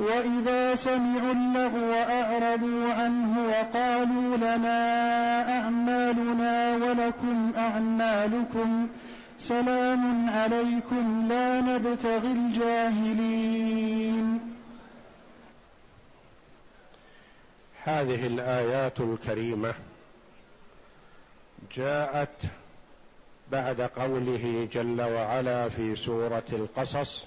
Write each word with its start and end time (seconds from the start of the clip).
وإذا 0.00 0.74
سمعوا 0.74 1.32
اللغو 1.32 1.92
أعرضوا 1.92 2.92
عنه 2.92 3.48
وقالوا 3.48 4.36
لنا 4.36 4.78
أعمالنا 5.58 6.76
ولكم 6.76 7.52
أعمالكم 7.56 8.88
سلام 9.38 10.30
عليكم 10.30 11.26
لا 11.28 11.60
نبتغي 11.60 12.32
الجاهلين. 12.32 13.60
هذه 17.84 18.26
الآيات 18.26 19.00
الكريمة 19.00 19.74
جاءت 21.76 22.42
بعد 23.52 23.80
قوله 23.80 24.68
جل 24.72 25.02
وعلا 25.02 25.68
في 25.68 25.96
سورة 25.96 26.44
القصص 26.52 27.26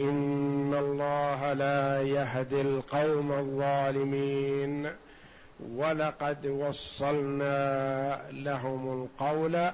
إن 0.00 0.74
الله 0.74 1.52
لا 1.52 2.02
يهدي 2.02 2.60
القوم 2.60 3.32
الظالمين. 3.32 4.90
ولقد 5.74 6.46
وصلنا 6.46 8.20
لهم 8.30 9.02
القول 9.02 9.70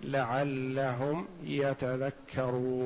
لعلهم 0.00 1.28
يتذكرون. 1.42 2.80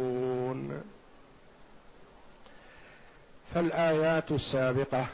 فالآيات 3.54 4.32
السابقة 4.32 5.06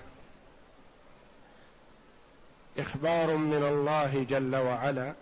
إخبار 2.78 3.36
من 3.36 3.62
الله 3.62 4.24
جل 4.24 4.56
وعلا 4.56 5.14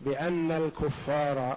بأن 0.00 0.50
الكفار 0.50 1.56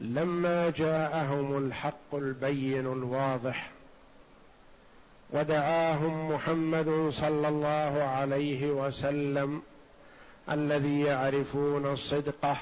لما 0.00 0.70
جاءهم 0.70 1.58
الحق 1.66 2.14
البين 2.14 2.86
الواضح 2.86 3.70
ودعاهم 5.30 6.30
محمد 6.32 7.10
صلى 7.12 7.48
الله 7.48 8.02
عليه 8.02 8.70
وسلم 8.70 9.62
الذي 10.50 11.00
يعرفون 11.00 11.96
صدقه 11.96 12.56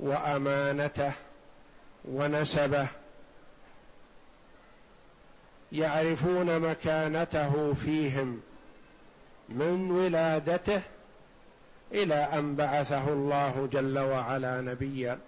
وأمانته 0.00 1.12
ونسبه 2.04 2.88
يعرفون 5.72 6.58
مكانته 6.58 7.74
فيهم 7.74 8.40
من 9.48 9.90
ولادته 9.90 10.82
إلى 11.92 12.14
أن 12.14 12.54
بعثه 12.56 13.08
الله 13.08 13.68
جل 13.72 13.98
وعلا 13.98 14.60
نبيا. 14.60 15.18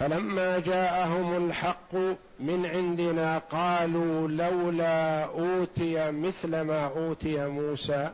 فلما 0.00 0.58
جاءهم 0.58 1.46
الحق 1.46 1.94
من 2.40 2.66
عندنا 2.74 3.38
قالوا 3.38 4.28
لولا 4.28 5.24
أوتي 5.24 6.10
مثل 6.10 6.60
ما 6.60 6.84
أوتي 6.86 7.46
موسى. 7.46 8.10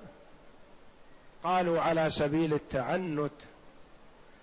قالوا 1.44 1.80
على 1.80 2.10
سبيل 2.10 2.54
التعنت 2.54 3.32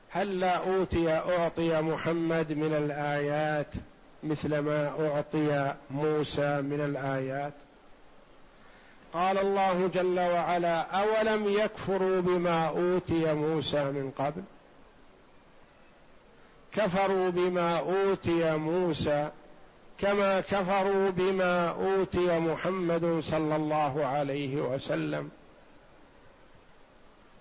هل 0.10 0.40
لا 0.40 0.56
أوتي 0.56 1.12
أعطي 1.14 1.82
محمد 1.82 2.52
من 2.52 2.74
الآيات 2.74 3.74
مثل 4.24 4.60
ما 4.60 4.92
أعطي 5.00 5.76
موسى 5.92 6.62
من 6.62 6.82
الآيات؟ 6.82 7.54
قال 9.14 9.38
الله 9.38 9.88
جل 9.88 10.20
وعلا 10.20 10.82
أولم 10.82 11.50
يكفروا 11.50 12.22
بما 12.22 12.68
أوتي 12.68 13.34
موسى 13.34 13.84
من 13.84 14.12
قبل؟ 14.18 14.44
كفروا 16.76 17.30
بما 17.30 17.80
أوتي 17.80 18.58
موسى 18.58 19.30
كما 19.98 20.42
كفروا 20.42 21.10
بما 21.10 21.70
أوتي 21.70 22.40
محمد 22.40 23.20
صلى 23.24 23.56
الله 23.56 24.06
عليه 24.06 24.62
وسلم. 24.62 25.30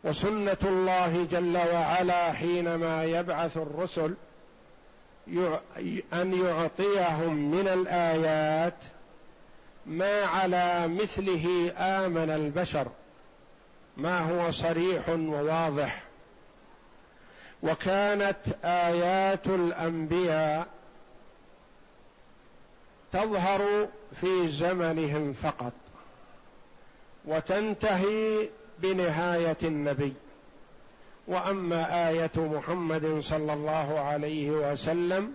وسنة 0.05 0.57
الله 0.63 1.27
جل 1.31 1.57
وعلا 1.57 2.33
حينما 2.33 3.05
يبعث 3.05 3.57
الرسل 3.57 4.15
أن 6.13 6.45
يعطيهم 6.45 7.51
من 7.51 7.69
الآيات 7.69 8.79
ما 9.87 10.23
على 10.23 10.89
مثله 10.89 11.73
آمن 11.79 12.31
البشر. 12.31 12.87
ما 13.97 14.19
هو 14.19 14.51
صريح 14.51 15.09
وواضح. 15.09 16.03
وكانت 17.65 18.65
آيات 18.65 19.47
الأنبياء 19.47 20.67
تظهر 23.13 23.89
في 24.21 24.49
زمنهم 24.49 25.33
فقط 25.33 25.73
وتنتهي 27.25 28.49
بنهاية 28.79 29.57
النبي. 29.63 30.15
وأما 31.29 32.09
آية 32.09 32.31
محمد 32.37 33.21
صلى 33.21 33.53
الله 33.53 34.01
عليه 34.01 34.51
وسلم 34.51 35.33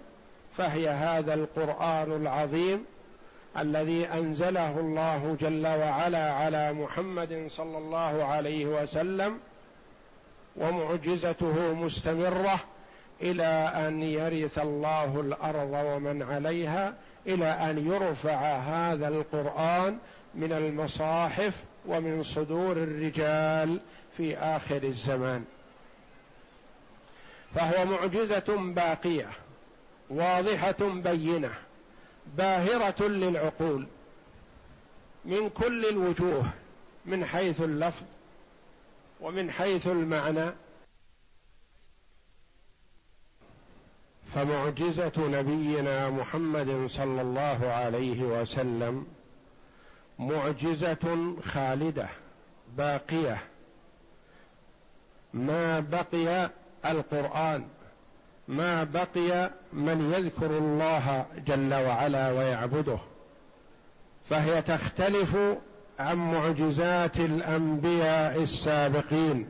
فهي 0.54 0.90
هذا 0.90 1.34
القرآن 1.34 2.12
العظيم 2.12 2.86
الذي 3.58 4.06
أنزله 4.06 4.80
الله 4.80 5.38
جل 5.42 5.68
وعلا 5.68 6.34
على 6.34 6.74
محمد 6.74 7.48
صلى 7.50 7.78
الله 7.78 8.24
عليه 8.24 8.66
وسلم 8.66 9.40
ومعجزته 10.56 11.74
مستمرة 11.74 12.60
إلى 13.22 13.72
أن 13.88 14.04
يرث 14.04 14.60
الله 14.60 15.20
الأرض 15.20 15.72
ومن 15.72 16.24
عليها 16.24 16.94
إلى 17.28 17.46
أن 17.46 17.88
يرفع 17.88 18.58
هذا 18.58 19.08
القرآن 19.08 19.98
من 20.36 20.52
المصاحف 20.52 21.54
ومن 21.86 22.24
صدور 22.24 22.72
الرجال 22.72 23.80
في 24.18 24.38
آخر 24.38 24.84
الزمان. 24.84 25.46
فهو 27.56 27.86
معجزة 27.86 28.56
باقية 28.58 29.30
واضحة 30.10 30.76
بينة 30.82 31.52
باهرة 32.38 33.08
للعقول 33.08 33.88
من 35.26 35.50
كل 35.50 35.86
الوجوه 35.86 36.46
من 37.06 37.26
حيث 37.26 37.62
اللفظ 37.62 38.04
ومن 39.22 39.52
حيث 39.52 39.88
المعنى 39.88 40.52
فمعجزة 44.36 45.12
نبينا 45.18 46.10
محمد 46.10 46.88
صلى 46.88 47.22
الله 47.22 47.68
عليه 47.68 48.24
وسلم 48.24 49.08
معجزة 50.20 51.36
خالدة 51.44 52.08
باقية. 52.78 53.38
ما 55.34 55.80
بقي 55.80 56.50
القرآن 56.86 57.68
ما 58.48 58.84
بقي 58.84 59.52
من 59.74 60.14
يذكر 60.14 60.58
الله 60.58 61.26
جل 61.48 61.74
وعلا 61.74 62.32
ويعبده 62.32 63.00
فهي 64.30 64.62
تختلف 64.62 65.38
عن 66.00 66.18
معجزات 66.18 67.20
الأنبياء 67.20 68.42
السابقين 68.42 69.48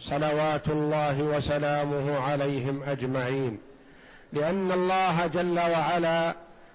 صلوات 0.00 0.68
الله 0.68 1.22
وسلامه 1.22 2.18
عليهم 2.18 2.82
أجمعين. 2.82 3.58
لأن 4.32 4.72
الله 4.72 5.26
جل 5.26 5.58
وعلا 5.58 6.34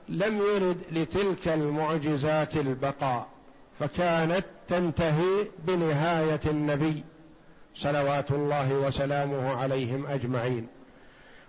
لم 0.10 0.38
يرد 0.38 0.78
لتلك 0.92 1.48
المعجزات 1.48 2.56
البقاء 2.56 3.28
فكانت 3.80 4.46
تنتهي 4.68 5.48
بنهاية 5.60 6.40
النبي 6.46 7.04
صلوات 7.76 8.32
الله 8.32 8.74
وسلامه 8.74 9.56
عليهم 9.56 10.06
أجمعين. 10.06 10.68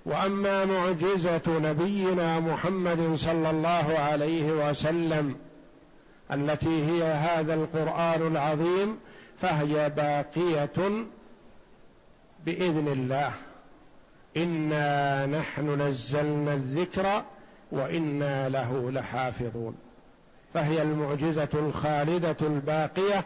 وأما 0.07 0.65
معجزة 0.65 1.43
نبينا 1.49 2.41
محمد 2.41 3.15
صلى 3.17 3.51
الله 3.51 3.99
عليه 3.99 4.71
وسلم 4.71 5.37
التي 6.33 6.87
هي 6.87 7.03
هذا 7.03 7.55
القرآن 7.55 8.27
العظيم 8.27 8.99
فهي 9.41 9.91
باقية 9.91 11.07
بإذن 12.47 12.89
الله. 12.89 13.33
إنا 14.37 15.27
نحن 15.27 15.83
نزلنا 15.83 16.55
الذكر 16.55 17.23
وإنا 17.73 18.49
له 18.49 18.91
لحافظون. 18.91 19.75
فهي 20.55 20.83
المعجزة 20.83 21.49
الخالدة 21.55 22.37
الباقية. 22.43 23.25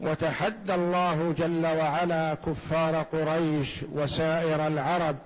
وتحدى 0.00 0.74
الله 0.74 1.34
جل 1.38 1.66
وعلا 1.66 2.34
كفار 2.34 3.02
قريش 3.02 3.76
وسائر 3.92 4.66
العرب 4.66 5.16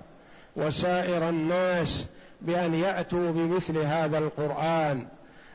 وسائر 0.55 1.29
الناس 1.29 2.07
بأن 2.41 2.73
يأتوا 2.73 3.31
بمثل 3.31 3.77
هذا 3.77 4.17
القرآن. 4.17 5.07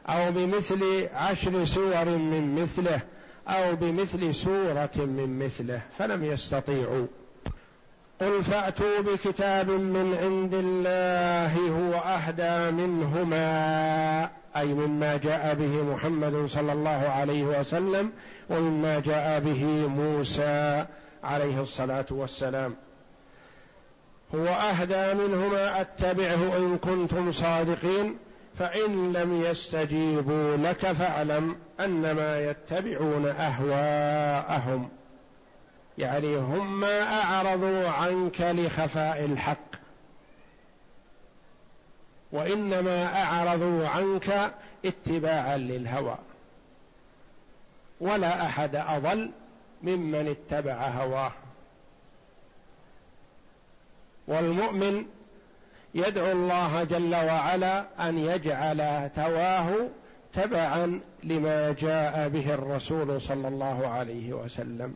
أو 0.09 0.33
بمثل 0.33 1.09
عشر 1.15 1.65
سور 1.65 2.05
من 2.05 2.63
مثله 2.63 3.01
أو 3.49 3.77
بمثل 3.77 4.35
سورة 4.35 4.91
من 4.97 5.39
مثله 5.47 5.81
فلم 5.99 6.25
يستطيعوا. 6.25 7.07
قل 8.21 8.43
فأتوا 8.43 9.01
بكتاب 9.01 9.71
من 9.71 10.17
عند 10.23 10.55
الله 10.55 11.55
هو 11.69 11.95
أهدى 11.95 12.77
منهما 12.77 14.31
أي 14.57 14.67
مما 14.67 15.17
جاء 15.17 15.55
به 15.55 15.83
محمد 15.83 16.47
صلى 16.47 16.73
الله 16.73 17.09
عليه 17.09 17.45
وسلم 17.45 18.13
ومما 18.51 18.99
جاء 18.99 19.41
به 19.41 19.65
موسى 19.89 20.87
عليه 21.25 21.61
الصلاة 21.63 22.07
والسلام. 22.11 22.75
هو 24.35 24.47
أهدى 24.47 25.15
منهما 25.15 25.81
أتبعه 25.81 26.57
إن 26.59 26.79
كنتم 26.79 27.33
صادقين. 27.33 28.17
فإن 28.61 29.13
لم 29.13 29.43
يستجيبوا 29.43 30.57
لك 30.57 30.93
فاعلم 30.93 31.57
أنما 31.81 32.51
يتبعون 32.51 33.27
أهواءهم. 33.27 34.89
يعني 35.99 36.37
هم 36.37 36.81
ما 36.81 37.03
أعرضوا 37.03 37.89
عنك 37.89 38.41
لخفاء 38.41 39.25
الحق. 39.25 39.77
وإنما 42.33 43.23
أعرضوا 43.23 43.89
عنك 43.89 44.55
اتباعا 44.85 45.57
للهوى. 45.57 46.19
ولا 48.01 48.47
أحد 48.47 48.77
أضل 48.77 49.31
ممن 49.83 50.29
اتبع 50.29 50.89
هواه. 50.89 51.33
والمؤمن 54.29 55.07
يدعو 55.95 56.33
الله 56.33 56.85
جل 56.85 57.15
وعلا 57.15 57.85
أن 58.09 58.19
يجعل 58.19 59.11
تواه 59.17 59.89
تبعا 60.33 61.01
لما 61.25 61.73
جاء 61.81 62.29
به 62.29 62.55
الرسول 62.55 63.21
صلى 63.21 63.49
الله 63.49 63.89
عليه 63.89 64.33
وسلم. 64.33 64.95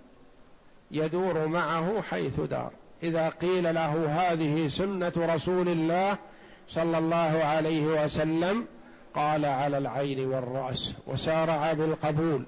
يدور 0.91 1.47
معه 1.47 2.03
حيث 2.03 2.41
دار. 2.41 2.71
إذا 3.03 3.29
قيل 3.29 3.75
له 3.75 4.07
هذه 4.09 4.69
سنة 4.69 5.13
رسول 5.17 5.69
الله 5.69 6.17
صلى 6.69 6.99
الله 6.99 7.45
عليه 7.45 8.05
وسلم 8.05 8.67
قال 9.15 9.45
على 9.45 9.79
العين 9.79 10.27
والرأس 10.27 10.95
وسارع 11.07 11.73
بالقبول. 11.73 12.45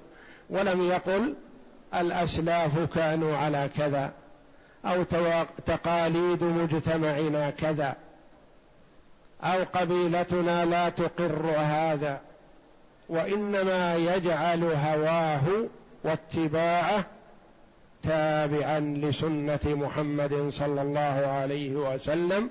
ولم 0.49 0.81
يقل 0.81 1.35
الأسلاف 1.95 2.93
كانوا 2.93 3.37
على 3.37 3.69
كذا 3.77 4.11
أو 4.85 5.03
تقاليد 5.65 6.43
مجتمعنا 6.43 7.49
كذا. 7.49 7.95
أو 9.43 9.63
قبيلتنا 9.73 10.65
لا 10.65 10.89
تقر 10.89 11.45
هذا 11.57 12.21
وإنما 13.09 13.95
يجعل 13.95 14.63
هواه 14.63 15.41
واتباعه 16.03 17.05
تابعا 18.03 18.79
لسنة 18.79 19.59
محمد 19.65 20.49
صلى 20.49 20.81
الله 20.81 21.27
عليه 21.41 21.75
وسلم 21.75 22.49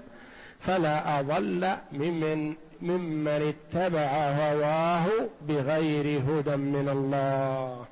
فلا 0.61 1.21
أضل 1.21 1.69
ممن 1.93 2.55
ممن 2.83 3.55
اتبع 3.55 4.09
هواه 4.31 5.07
بغير 5.49 6.21
هدى 6.21 6.57
من 6.57 6.89
الله. 6.89 7.85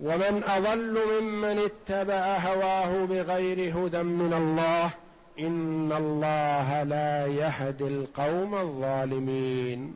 ومن 0.00 0.42
أضل 0.44 0.98
ممن 1.20 1.58
اتبع 1.58 2.36
هواه 2.36 3.04
بغير 3.04 3.78
هدى 3.78 4.02
من 4.02 4.32
الله 4.32 4.90
إن 5.38 5.92
الله 5.92 6.82
لا 6.82 7.26
يهدي 7.26 7.84
القوم 7.84 8.54
الظالمين. 8.54 9.94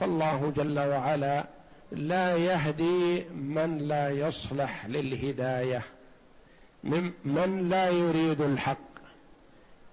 فالله 0.00 0.52
جل 0.56 0.78
وعلا 0.78 1.44
لا 1.92 2.36
يهدي 2.36 3.24
من 3.24 3.78
لا 3.78 4.10
يصلح 4.10 4.86
للهداية 4.86 5.82
من 7.24 7.68
لا 7.68 7.90
يريد 7.90 8.40
الحق. 8.40 8.88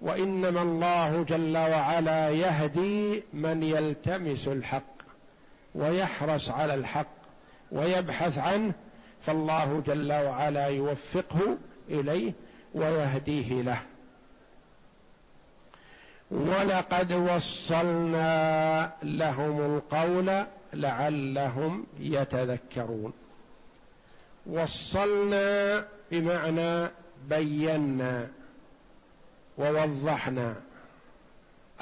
وإنما 0.00 0.62
الله 0.62 1.22
جل 1.22 1.56
وعلا 1.56 2.30
يهدي 2.30 3.22
من 3.32 3.62
يلتمس 3.62 4.48
الحق 4.48 4.96
ويحرص 5.74 6.50
على 6.50 6.74
الحق 6.74 7.16
ويبحث 7.72 8.38
عنه. 8.38 8.72
فالله 9.20 9.82
جل 9.86 10.12
وعلا 10.12 10.66
يوفقه 10.66 11.56
إليه 11.88 12.32
ويهديه 12.74 13.62
له. 13.62 13.78
ولقد 16.30 17.12
وصلنا 17.12 18.90
لهم 19.02 19.76
القول 19.76 20.44
لعلهم 20.72 21.86
يتذكرون. 22.00 23.12
وصلنا 24.46 25.84
بمعنى 26.10 26.90
بينا 27.28 28.28
ووضحنا 29.58 30.54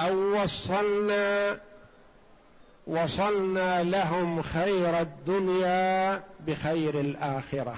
أو 0.00 0.42
وصلنا 0.42 1.58
وصلنا 2.86 3.82
لهم 3.82 4.42
خير 4.42 5.00
الدنيا 5.00 6.22
بخير 6.46 7.00
الآخرة 7.00 7.76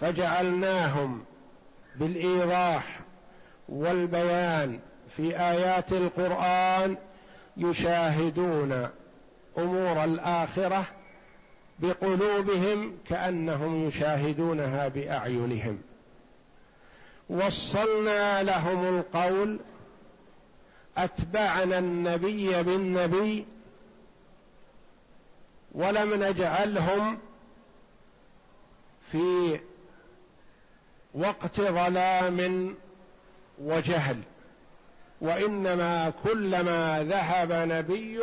فجعلناهم 0.00 1.24
بالإيضاح 1.96 3.00
والبيان 3.68 4.80
في 5.16 5.40
آيات 5.40 5.92
القرآن 5.92 6.96
يشاهدون 7.56 8.88
أمور 9.58 10.04
الآخرة 10.04 10.84
بقلوبهم 11.78 12.98
كأنهم 13.08 13.88
يشاهدونها 13.88 14.88
بأعينهم. 14.88 15.78
وصلنا 17.28 18.42
لهم 18.42 18.98
القول 18.98 19.60
أتبعنا 20.96 21.78
النبي 21.78 22.62
بالنبي 22.62 23.46
ولم 25.72 26.24
نجعلهم 26.24 27.18
في 29.12 29.60
وقت 31.14 31.60
ظلام 31.60 32.74
وجهل 33.58 34.16
وإنما 35.20 36.12
كلما 36.24 37.02
ذهب 37.02 37.52
نبي 37.52 38.20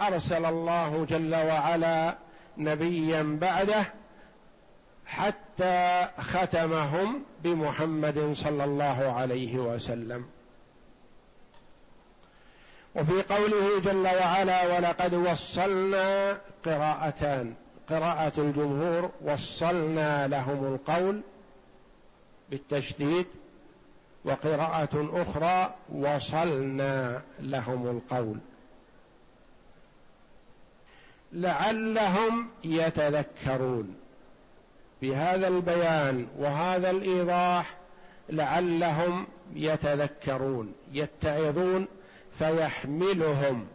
أرسل 0.00 0.44
الله 0.44 1.06
جل 1.10 1.34
وعلا 1.34 2.16
نبيا 2.58 3.38
بعده 3.40 3.84
حتى 5.06 6.08
ختمهم 6.18 7.22
بمحمد 7.44 8.32
صلى 8.34 8.64
الله 8.64 9.12
عليه 9.12 9.58
وسلم. 9.58 10.24
وفي 12.96 13.22
قوله 13.22 13.80
جل 13.80 14.06
وعلا 14.06 14.76
ولقد 14.76 15.14
وصلنا 15.14 16.40
قراءتان 16.64 17.54
قراءة 17.88 18.32
الجمهور 18.38 19.10
وصلنا 19.24 20.28
لهم 20.28 20.74
القول 20.74 21.20
بالتشديد 22.50 23.26
وقراءة 24.24 25.22
أخرى 25.22 25.74
وصلنا 25.94 27.22
لهم 27.40 27.86
القول. 27.86 28.38
لعلهم 31.32 32.48
يتذكرون. 32.64 33.94
بهذا 35.02 35.48
البيان 35.48 36.26
وهذا 36.38 36.90
الإيضاح 36.90 37.76
لعلهم 38.28 39.26
يتذكرون 39.54 40.72
يتعظون 40.92 41.86
فيحملهم. 42.38 43.66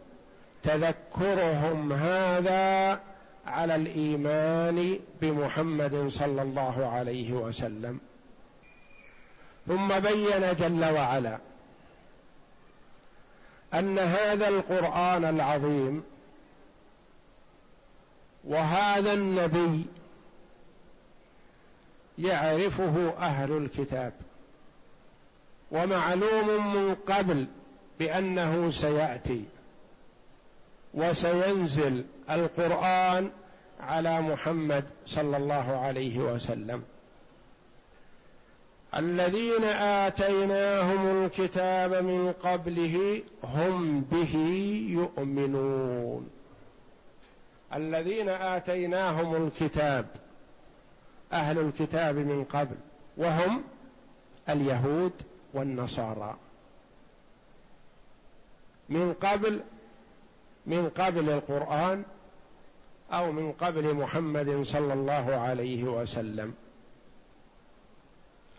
تذكرهم 0.62 1.92
هذا 1.92 3.00
على 3.46 3.74
الإيمان 3.74 4.98
بمحمد 5.22 6.08
صلى 6.08 6.42
الله 6.42 6.86
عليه 6.86 7.32
وسلم. 7.32 8.00
ثم 9.66 9.98
بين 9.98 10.54
جل 10.58 10.84
وعلا 10.84 11.38
أن 13.74 13.98
هذا 13.98 14.48
القرآن 14.48 15.24
العظيم 15.24 16.02
وهذا 18.44 19.12
النبي 19.12 19.84
يعرفه 22.18 23.14
أهل 23.18 23.52
الكتاب 23.52 24.12
ومعلوم 25.70 26.74
من 26.74 26.94
قبل 26.94 27.46
بأنه 27.98 28.70
سيأتي 28.70 29.44
وسينزل 30.94 32.04
القرآن 32.30 33.30
على 33.80 34.20
محمد 34.20 34.84
صلى 35.06 35.36
الله 35.36 35.76
عليه 35.76 36.18
وسلم. 36.18 36.82
الذين 38.98 39.64
آتيناهم 39.64 41.24
الكتاب 41.24 41.94
من 42.04 42.32
قبله 42.32 43.22
هم 43.44 44.00
به 44.00 44.36
يؤمنون. 44.90 46.30
الذين 47.74 48.28
آتيناهم 48.28 49.46
الكتاب 49.46 50.06
أهل 51.32 51.58
الكتاب 51.58 52.16
من 52.16 52.44
قبل 52.44 52.76
وهم 53.16 53.62
اليهود 54.48 55.12
والنصارى. 55.54 56.36
من 58.88 59.12
قبل 59.12 59.60
من 60.66 60.88
قبل 60.88 61.30
القرآن 61.30 62.04
أو 63.12 63.32
من 63.32 63.52
قبل 63.52 63.94
محمد 63.94 64.62
صلى 64.62 64.92
الله 64.92 65.34
عليه 65.34 65.84
وسلم. 65.84 66.54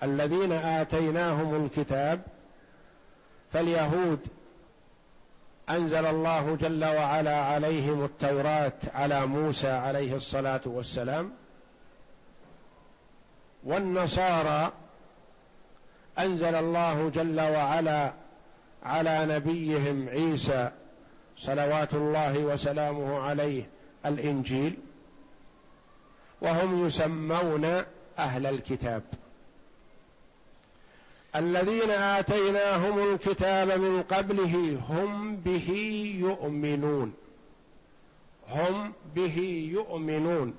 الذين 0.03 0.51
آتيناهم 0.51 1.65
الكتاب 1.65 2.21
فاليهود 3.53 4.19
أنزل 5.69 6.05
الله 6.05 6.55
جل 6.55 6.85
وعلا 6.85 7.35
عليهم 7.35 8.05
التوراة 8.05 8.73
على 8.93 9.25
موسى 9.25 9.69
عليه 9.69 10.15
الصلاة 10.15 10.61
والسلام 10.65 11.31
والنصارى 13.63 14.71
أنزل 16.19 16.55
الله 16.55 17.09
جل 17.09 17.41
وعلا 17.41 18.13
على 18.83 19.25
نبيهم 19.25 20.09
عيسى 20.09 20.71
صلوات 21.37 21.93
الله 21.93 22.37
وسلامه 22.37 23.19
عليه 23.19 23.69
الإنجيل 24.05 24.77
وهم 26.41 26.87
يسمون 26.87 27.83
أهل 28.19 28.45
الكتاب 28.45 29.03
الذين 31.37 31.91
آتيناهم 31.91 33.13
الكتاب 33.13 33.71
من 33.71 34.03
قبله 34.03 34.79
هم 34.89 35.35
به 35.35 35.69
يؤمنون. 36.19 37.13
هم 38.49 38.93
به 39.15 39.69
يؤمنون. 39.73 40.55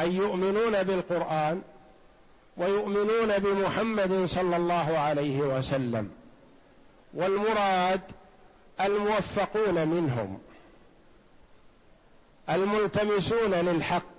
أي 0.00 0.14
يؤمنون 0.14 0.82
بالقرآن 0.82 1.62
ويؤمنون 2.56 3.38
بمحمد 3.38 4.24
صلى 4.24 4.56
الله 4.56 4.98
عليه 4.98 5.40
وسلم. 5.40 6.10
والمراد 7.14 8.00
الموفقون 8.80 9.88
منهم. 9.88 10.38
الملتمسون 12.50 13.50
للحق. 13.54 14.16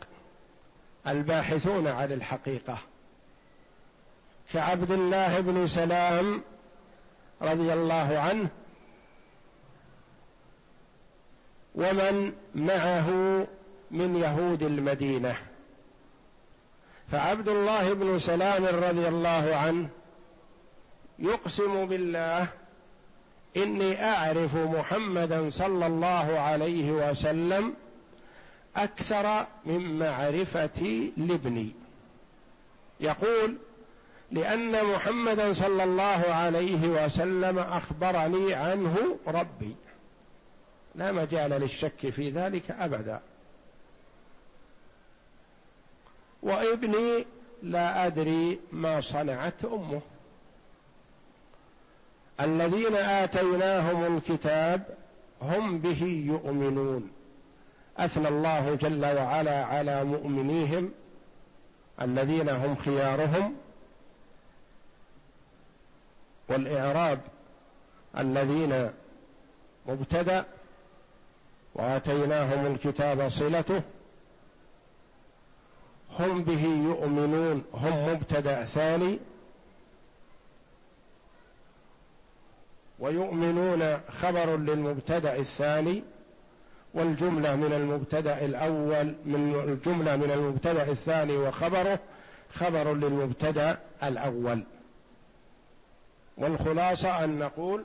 الباحثون 1.08 1.88
عن 1.88 2.12
الحقيقة. 2.12 2.78
كعبد 4.54 4.92
الله 4.92 5.40
بن 5.40 5.68
سلام 5.68 6.42
رضي 7.42 7.74
الله 7.74 8.20
عنه 8.20 8.50
ومن 11.76 12.34
معه 12.56 13.10
من 13.92 14.16
يهود 14.16 14.64
المدينة. 14.64 15.36
فعبد 17.12 17.50
الله 17.50 17.94
بن 17.94 18.20
سلام 18.20 18.66
رضي 18.66 19.08
الله 19.08 19.56
عنه 19.56 19.90
يقسم 21.20 21.86
بالله 21.86 22.48
إني 23.58 24.04
أعرف 24.06 24.56
محمدا 24.56 25.50
صلى 25.50 25.88
الله 25.88 26.40
عليه 26.40 26.92
وسلم 26.92 27.74
أكثر 28.76 29.46
من 29.66 30.00
معرفتي 30.00 31.14
لابني. 31.18 31.72
يقول 33.00 33.58
لأن 34.32 34.86
محمدا 34.86 35.54
صلى 35.54 35.84
الله 35.84 36.26
عليه 36.30 36.88
وسلم 36.88 37.60
أخبرني 37.60 38.54
عنه 38.54 39.18
ربي. 39.28 39.76
لا 40.96 41.12
مجال 41.12 41.52
للشك 41.52 42.10
في 42.10 42.30
ذلك 42.30 42.72
أبدا. 42.72 43.22
وابني 46.44 47.26
لا 47.64 48.06
أدري 48.06 48.60
ما 48.72 49.02
صنعت 49.02 49.66
أمه. 49.66 50.02
الذين 52.40 52.96
آتيناهم 52.96 54.18
الكتاب 54.18 54.84
هم 55.42 55.80
به 55.80 56.04
يؤمنون. 56.28 57.12
أثنى 57.98 58.28
الله 58.28 58.76
جل 58.76 59.06
وعلا 59.06 59.66
على 59.66 60.04
مؤمنيهم 60.04 60.92
الذين 62.02 62.50
هم 62.50 62.76
خيارهم 62.76 63.56
والإعراب 66.50 67.20
الذين 68.18 68.92
مبتدأ 69.88 70.46
وآتيناهم 71.76 72.66
الكتاب 72.66 73.30
صلته 73.30 73.82
هم 76.20 76.44
به 76.44 76.64
يؤمنون 76.64 77.64
هم 77.74 78.14
مبتدأ 78.14 78.66
ثاني 78.66 79.20
ويؤمنون 83.00 83.98
خبر 84.22 84.58
للمبتدأ 84.58 85.36
الثاني 85.36 86.04
والجملة 86.94 87.56
من 87.56 87.74
المبتدأ 87.74 88.46
الأول 88.46 89.16
من 89.26 89.64
الجملة 89.68 90.16
من 90.16 90.32
المبتدأ 90.32 90.92
الثاني 90.92 91.38
وخبره 91.38 92.00
خبر 92.54 92.94
للمبتدأ 92.94 93.80
الأول. 94.04 94.64
والخلاصة 96.38 97.24
أن 97.24 97.40
نقول 97.40 97.84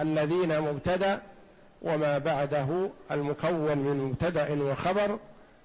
الذين 0.00 0.60
مبتدأ 0.60 1.22
وما 1.82 2.18
بعده 2.18 2.90
المكون 3.10 3.78
من 3.78 3.96
مبتدأ 3.96 4.62
وخبر 4.62 5.18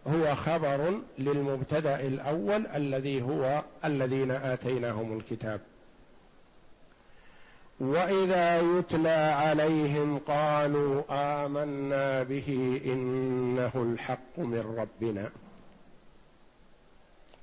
هو 0.08 0.36
خبر 0.36 1.00
للمبتدأ 1.20 2.00
الأول 2.00 2.68
الذي 2.68 3.22
هو 3.22 3.64
الذين 3.86 4.32
آتيناهم 4.32 5.18
الكتاب. 5.18 5.62
وإذا 7.80 8.62
يتلى 8.62 9.36
عليهم 9.38 10.20
قالوا 10.20 11.04
آمنا 11.10 12.24
به 12.24 12.82
إنه 12.86 13.72
الحق 13.76 14.40
من 14.40 14.76
ربنا. 14.78 15.30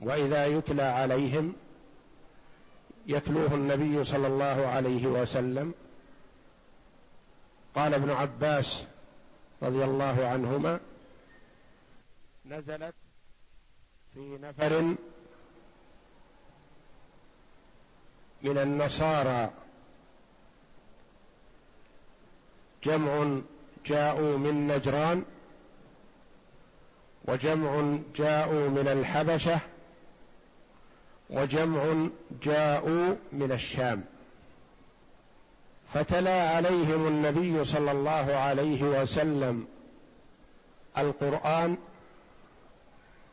وإذا 0.01 0.47
يتلى 0.47 0.83
عليهم 0.83 1.53
يتلوه 3.09 3.55
النبي 3.55 4.05
صلى 4.05 4.27
الله 4.27 4.67
عليه 4.67 5.07
وسلم. 5.07 5.75
قال 7.75 7.95
ابن 7.95 8.11
عباس 8.11 8.87
رضي 9.63 9.85
الله 9.85 10.27
عنهما 10.27 10.81
نزلت 12.47 12.95
في 14.15 14.39
نفر 14.43 14.83
من 18.43 18.59
النصارى 18.59 19.51
جمع 22.85 23.41
جاءوا 23.87 24.39
من 24.39 24.67
نجران 24.67 25.25
وجمع 27.25 27.99
جاءوا 28.17 28.69
من 28.69 28.89
الحبشة 28.89 29.61
وجمع 31.31 32.09
جاءوا 32.43 33.15
من 33.33 33.53
الشام. 33.53 34.05
فتلا 35.95 36.51
عليهم 36.51 37.07
النبي 37.07 37.65
صلى 37.65 37.91
الله 37.91 38.37
عليه 38.37 38.83
وسلم 38.83 39.67
القرآن 40.99 41.77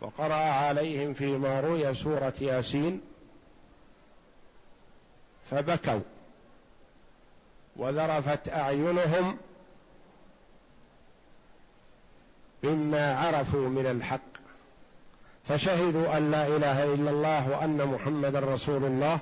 وقرأ 0.02 0.36
عليهم 0.36 1.14
فيما 1.14 1.60
روي 1.60 1.96
سورة 1.96 2.34
ياسين 2.42 3.02
فبكوا 5.52 6.00
وذرفت 7.76 8.50
أعينهم 8.50 9.38
مما 12.64 13.20
عرفوا 13.20 13.70
من 13.70 13.86
الحق. 13.86 14.35
فشهدوا 15.48 16.18
أن 16.18 16.32
لا 16.32 16.48
إله 16.48 16.94
إلا 16.94 17.10
الله 17.12 17.50
وأن 17.50 17.86
محمدا 17.86 18.40
رسول 18.40 18.86
الله 18.86 19.20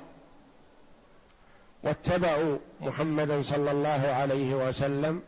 واتبعوا 1.83 2.57
محمدا 2.81 3.41
صلى 3.43 3.71
الله 3.71 4.07
عليه 4.07 4.55
وسلم 4.55 5.21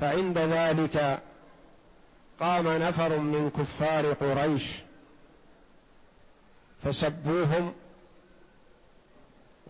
فعند 0.00 0.38
ذلك 0.38 1.20
قام 2.40 2.68
نفر 2.68 3.18
من 3.18 3.50
كفار 3.50 4.12
قريش 4.12 4.72
فسبوهم 6.84 7.72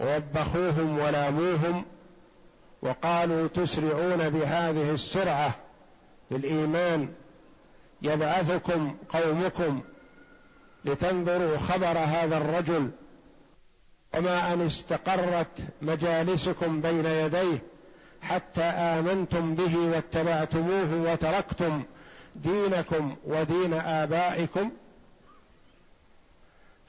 ووبخوهم 0.00 0.98
ولاموهم 0.98 1.84
وقالوا 2.82 3.48
تسرعون 3.48 4.30
بهذه 4.30 4.90
السرعة 4.90 5.54
بالايمان 6.30 7.08
يبعثكم 8.02 8.96
قومكم 9.08 9.82
لتنظروا 10.86 11.58
خبر 11.58 11.98
هذا 11.98 12.36
الرجل 12.36 12.90
وما 14.14 14.52
أن 14.52 14.66
استقرت 14.66 15.48
مجالسكم 15.82 16.80
بين 16.80 17.06
يديه 17.06 17.62
حتى 18.22 18.62
آمنتم 18.62 19.54
به 19.54 19.76
واتبعتموه 19.78 21.12
وتركتم 21.12 21.82
دينكم 22.36 23.16
ودين 23.24 23.74
آبائكم 23.74 24.70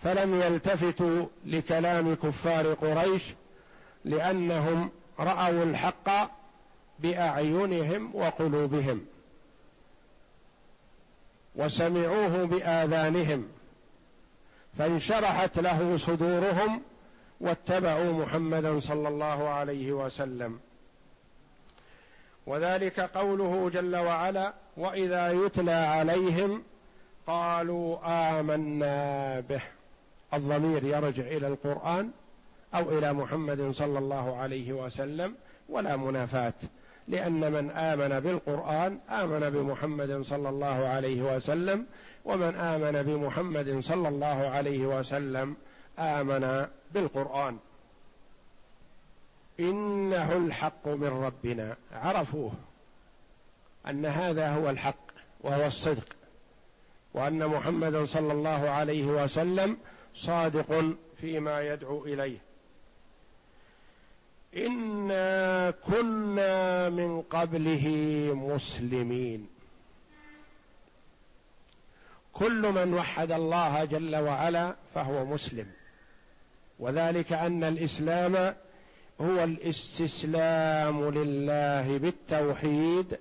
فلم 0.03 0.41
يلتفتوا 0.41 1.25
لكلام 1.45 2.15
كفار 2.15 2.73
قريش 2.73 3.23
لأنهم 4.05 4.89
رأوا 5.19 5.63
الحق 5.63 6.09
بأعينهم 6.99 8.15
وقلوبهم 8.15 9.05
وسمعوه 11.55 12.45
بآذانهم 12.45 13.47
فانشرحت 14.77 15.59
له 15.59 15.97
صدورهم 15.97 16.81
واتبعوا 17.41 18.13
محمدا 18.13 18.79
صلى 18.79 19.07
الله 19.07 19.49
عليه 19.49 19.91
وسلم. 19.91 20.59
وذلك 22.47 22.99
قوله 22.99 23.69
جل 23.73 23.95
وعلا 23.95 24.53
وإذا 24.77 25.31
يتلى 25.31 25.71
عليهم 25.71 26.63
قالوا 27.27 27.97
آمنا 28.39 29.39
به. 29.39 29.61
الضمير 30.33 30.83
يرجع 30.83 31.23
إلى 31.23 31.47
القرآن 31.47 32.11
أو 32.75 32.97
إلى 32.97 33.13
محمد 33.13 33.71
صلى 33.71 33.99
الله 33.99 34.37
عليه 34.37 34.73
وسلم 34.73 35.35
ولا 35.69 35.95
منافاة 35.95 36.53
لأن 37.07 37.51
من 37.51 37.71
آمن 37.71 38.19
بالقرآن 38.19 38.99
آمن 39.09 39.49
بمحمد 39.49 40.21
صلى 40.21 40.49
الله 40.49 40.87
عليه 40.87 41.35
وسلم 41.35 41.85
ومن 42.27 42.55
آمن 42.55 43.03
بمحمد 43.03 43.79
صلى 43.79 44.07
الله 44.07 44.49
عليه 44.49 44.99
وسلم 44.99 45.55
آمن 45.99 46.67
بالقرآن. 46.93 47.57
إنه 49.59 50.37
الحق 50.37 50.87
من 50.87 51.07
ربنا. 51.07 51.75
عرفوه. 51.93 52.51
أن 53.89 54.05
هذا 54.05 54.55
هو 54.55 54.69
الحق 54.69 55.07
وهو 55.41 55.67
الصدق. 55.67 56.07
وأن 57.13 57.47
محمدا 57.47 58.05
صلى 58.05 58.33
الله 58.33 58.69
عليه 58.69 59.05
وسلم 59.05 59.77
صادق 60.15 60.95
فيما 61.21 61.61
يدعو 61.61 62.05
إليه. 62.05 62.37
إنا 64.57 65.71
كنا 65.71 66.89
من 66.89 67.21
قبله 67.21 67.87
مسلمين. 68.33 69.56
كل 72.39 72.71
من 72.71 72.93
وحد 72.93 73.31
الله 73.31 73.85
جل 73.85 74.15
وعلا 74.15 74.75
فهو 74.95 75.25
مسلم. 75.25 75.67
وذلك 76.79 77.33
أن 77.33 77.63
الإسلام 77.63 78.55
هو 79.21 79.43
الاستسلام 79.43 81.09
لله 81.09 81.97
بالتوحيد 81.97 83.19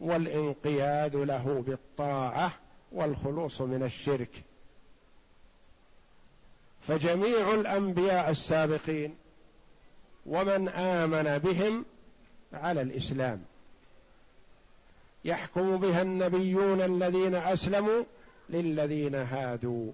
والانقياد 0.00 1.16
له 1.16 1.64
بالطاعة 1.66 2.52
والخلوص 2.92 3.60
من 3.60 3.82
الشرك. 3.82 4.30
فجميع 6.88 7.54
الأنبياء 7.54 8.30
السابقين 8.30 9.16
ومن 10.26 10.68
آمن 10.68 11.38
بهم 11.38 11.84
على 12.52 12.82
الإسلام. 12.82 13.44
يحكم 15.24 15.76
بها 15.76 16.02
النبيون 16.02 16.80
الذين 16.80 17.34
أسلموا 17.34 18.04
للذين 18.50 19.14
هادوا. 19.14 19.92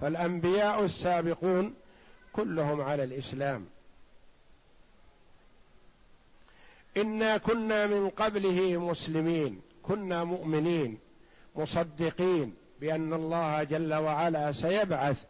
فالأنبياء 0.00 0.84
السابقون 0.84 1.74
كلهم 2.32 2.80
على 2.80 3.04
الإسلام. 3.04 3.66
إنا 6.96 7.36
كنا 7.36 7.86
من 7.86 8.08
قبله 8.08 8.76
مسلمين 8.76 9.60
كنا 9.82 10.24
مؤمنين 10.24 10.98
مصدقين 11.56 12.54
بأن 12.80 13.12
الله 13.12 13.62
جل 13.62 13.94
وعلا 13.94 14.52
سيبعث 14.52 15.24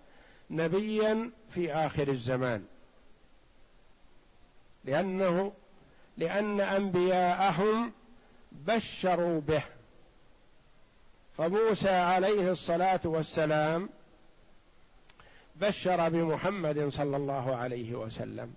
نبيا 0.51 1.31
في 1.51 1.73
آخر 1.73 2.09
الزمان. 2.09 2.65
لأنه 4.85 5.53
لأن 6.17 6.61
أنبياءهم 6.61 7.93
بشروا 8.53 9.41
به. 9.41 9.63
فموسى 11.41 11.91
عليه 11.91 12.53
الصلاة 12.53 13.01
والسلام 13.05 13.89
بشر 15.57 16.09
بمحمد 16.09 16.89
صلى 16.89 17.17
الله 17.17 17.57
عليه 17.57 17.95
وسلم. 17.95 18.55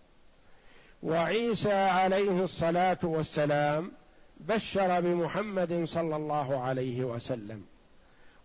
وعيسى 1.03 1.73
عليه 1.73 2.43
الصلاة 2.43 2.97
والسلام 3.03 3.91
بشر 4.39 4.99
بمحمد 4.99 5.83
صلى 5.85 6.15
الله 6.15 6.61
عليه 6.61 7.03
وسلم. 7.03 7.65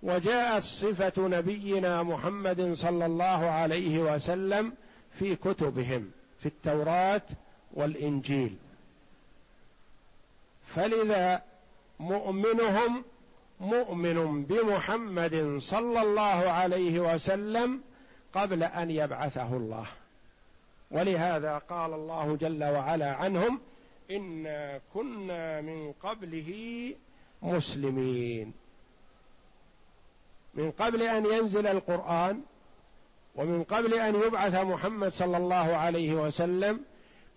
وجاءت 0.03 0.63
صفة 0.63 1.29
نبينا 1.29 2.03
محمد 2.03 2.73
صلى 2.73 3.07
الله 3.07 3.51
عليه 3.51 3.99
وسلم 3.99 4.73
في 5.13 5.37
كتبهم 5.37 6.11
في 6.39 6.47
التوراة 6.47 7.23
والإنجيل. 7.73 8.57
فلذا 10.67 11.43
مؤمنهم 12.01 13.05
مؤمن 13.61 14.45
بمحمد 14.45 15.59
صلى 15.59 16.03
الله 16.03 16.51
عليه 16.51 17.15
وسلم 17.15 17.81
قبل 18.35 18.63
أن 18.63 18.91
يبعثه 18.91 19.57
الله. 19.57 19.87
ولهذا 20.91 21.59
قال 21.59 21.95
الله 21.95 22.37
جل 22.37 22.65
وعلا 22.65 23.15
عنهم 23.15 23.61
إنا 24.11 24.81
كنا 24.95 25.61
من 25.61 25.93
قبله 25.93 26.95
مسلمين. 27.43 28.53
من 30.55 30.71
قبل 30.71 31.03
أن 31.03 31.27
ينزل 31.27 31.67
القرآن 31.67 32.41
ومن 33.37 33.65
قبل 33.65 33.95
أن 33.95 34.15
يبعث 34.15 34.55
محمد 34.55 35.09
صلى 35.09 35.37
الله 35.37 35.77
عليه 35.77 36.15
وسلم 36.15 36.81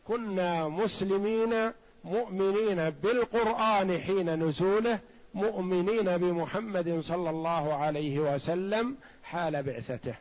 كنا 0.07 0.67
مسلمين 0.67 1.71
مؤمنين 2.03 2.89
بالقرآن 2.89 3.99
حين 3.99 4.43
نزوله 4.43 4.99
مؤمنين 5.33 6.17
بمحمد 6.17 6.99
صلى 6.99 7.29
الله 7.29 7.73
عليه 7.73 8.19
وسلم 8.19 8.95
حال 9.23 9.63
بعثته. 9.63 10.15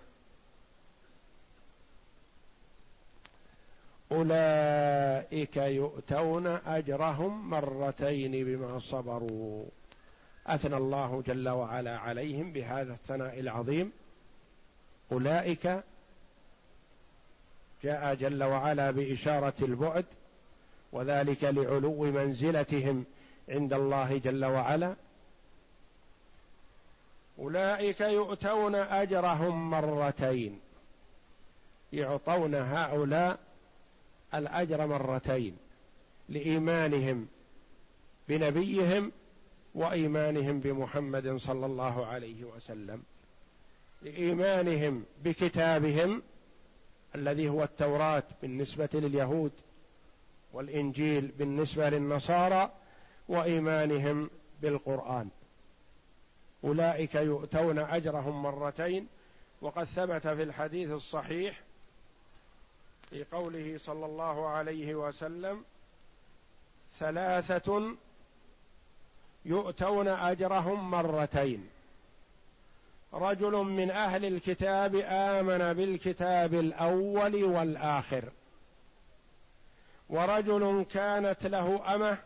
أولئك 4.12 5.56
يؤتون 5.56 6.46
أجرهم 6.46 7.50
مرتين 7.50 8.44
بما 8.44 8.78
صبروا. 8.78 9.64
أثنى 10.46 10.76
الله 10.76 11.22
جل 11.26 11.48
وعلا 11.48 11.98
عليهم 11.98 12.52
بهذا 12.52 12.92
الثناء 12.92 13.40
العظيم. 13.40 13.92
أولئك 15.12 15.82
جاء 17.82 18.14
جل 18.14 18.44
وعلا 18.44 18.90
بإشارة 18.90 19.54
البعد 19.62 20.04
وذلك 20.92 21.44
لعلو 21.44 22.04
منزلتهم 22.04 23.04
عند 23.50 23.72
الله 23.72 24.18
جل 24.18 24.44
وعلا. 24.44 24.94
أولئك 27.38 28.00
يؤتون 28.00 28.74
أجرهم 28.74 29.70
مرتين. 29.70 30.60
يعطون 31.92 32.54
هؤلاء 32.54 33.38
الأجر 34.34 34.86
مرتين. 34.86 35.56
لإيمانهم 36.28 37.28
بنبيهم 38.28 39.12
وإيمانهم 39.74 40.60
بمحمد 40.60 41.36
صلى 41.36 41.66
الله 41.66 42.06
عليه 42.06 42.44
وسلم. 42.44 43.02
لإيمانهم 44.02 45.04
بكتابهم 45.24 46.22
الذي 47.14 47.48
هو 47.48 47.62
التوراة 47.62 48.22
بالنسبة 48.42 48.88
لليهود 48.94 49.52
والإنجيل 50.52 51.26
بالنسبة 51.38 51.90
للنصارى 51.90 52.70
وإيمانهم 53.30 54.30
بالقرآن. 54.62 55.28
أولئك 56.64 57.14
يؤتون 57.14 57.78
أجرهم 57.78 58.42
مرتين 58.42 59.06
وقد 59.60 59.84
ثبت 59.84 60.28
في 60.28 60.42
الحديث 60.42 60.90
الصحيح 60.90 61.60
في 63.10 63.24
قوله 63.24 63.78
صلى 63.78 64.06
الله 64.06 64.48
عليه 64.48 64.94
وسلم 64.94 65.64
ثلاثة 66.98 67.96
يؤتون 69.44 70.08
أجرهم 70.08 70.90
مرتين. 70.90 71.68
رجل 73.14 73.52
من 73.52 73.90
أهل 73.90 74.24
الكتاب 74.24 74.94
آمن 75.04 75.72
بالكتاب 75.72 76.54
الأول 76.54 77.44
والآخر 77.44 78.24
ورجل 80.08 80.86
كانت 80.90 81.46
له 81.46 81.94
أمة 81.94 82.18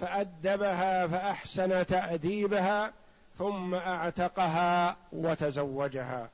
فأدبها 0.00 1.06
فأحسن 1.06 1.86
تأديبها 1.86 2.92
ثم 3.38 3.74
أعتقها 3.74 4.96
وتزوجها. 5.12 6.30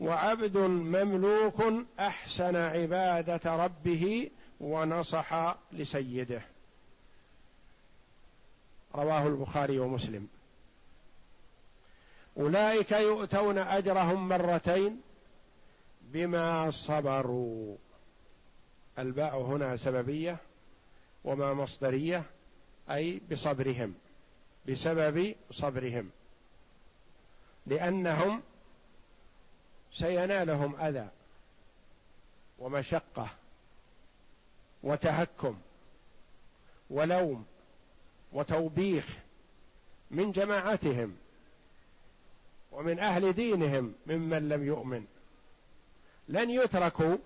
وعبد 0.00 0.56
مملوك 0.56 1.62
أحسن 2.00 2.56
عبادة 2.56 3.64
ربه 3.64 4.30
ونصح 4.60 5.54
لسيده. 5.72 6.42
رواه 8.94 9.26
البخاري 9.26 9.78
ومسلم. 9.78 10.28
أولئك 12.36 12.92
يؤتون 12.92 13.58
أجرهم 13.58 14.28
مرتين 14.28 15.00
بما 16.02 16.70
صبروا. 16.70 17.76
الباء 18.98 19.42
هنا 19.42 19.76
سببية 19.76 20.36
وما 21.24 21.54
مصدرية. 21.54 22.22
أي 22.90 23.20
بصبرهم 23.30 23.94
بسبب 24.68 25.34
صبرهم. 25.50 26.10
لأنهم 27.66 28.42
سينالهم 29.92 30.76
أذى 30.76 31.08
ومشقة 32.58 33.28
وتهكم 34.82 35.58
ولوم 36.90 37.46
وتوبيخ 38.32 39.06
من 40.10 40.30
جماعتهم 40.32 41.16
ومن 42.72 42.98
أهل 42.98 43.32
دينهم 43.32 43.94
ممن 44.06 44.48
لم 44.48 44.66
يؤمن. 44.66 45.04
لن 46.28 46.50
يتركوا 46.50 47.16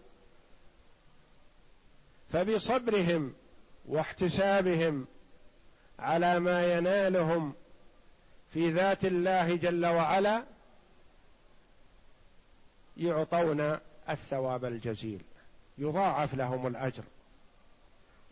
فبصبرهم 2.29 3.35
واحتسابهم 3.89 5.07
على 5.99 6.41
ما 6.41 6.75
ينالهم 6.75 7.55
في 8.53 8.71
ذات 8.71 9.05
الله 9.05 9.57
جل 9.57 9.87
وعلا 9.87 10.45
يعطون 12.97 13.79
الثواب 14.11 14.65
الجزيل. 14.65 15.25
يضاعف 15.79 16.35
لهم 16.35 16.67
الأجر. 16.67 17.05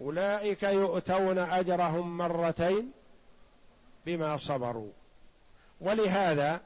أولئك 0.00 0.62
يؤتون 0.62 1.38
أجرهم 1.38 2.18
مرتين 2.18 2.92
بما 4.06 4.36
صبروا. 4.36 4.92
ولهذا 5.80 6.60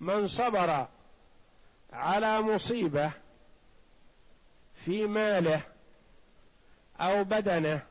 من 0.00 0.26
صبر 0.26 0.86
على 1.92 2.40
مصيبة 2.40 3.12
في 4.74 5.06
ماله 5.06 5.60
أو 7.00 7.24
بدنه 7.24 7.82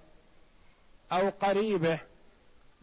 أو 1.12 1.30
قريبه 1.30 2.00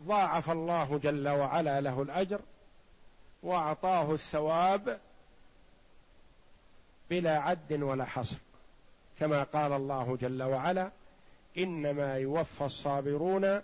ضاعف 0.02 0.50
الله 0.50 0.98
جل 0.98 1.28
وعلا 1.28 1.80
له 1.80 2.02
الأجر 2.02 2.40
وأعطاه 3.42 4.12
الثواب 4.12 5.00
بلا 7.10 7.38
عد 7.38 7.72
ولا 7.72 8.04
حصر. 8.04 8.36
كما 9.18 9.42
قال 9.42 9.72
الله 9.72 10.16
جل 10.16 10.42
وعلا 10.42 10.90
إنما 11.58 12.16
يوفى 12.16 12.64
الصابرون 12.64 13.60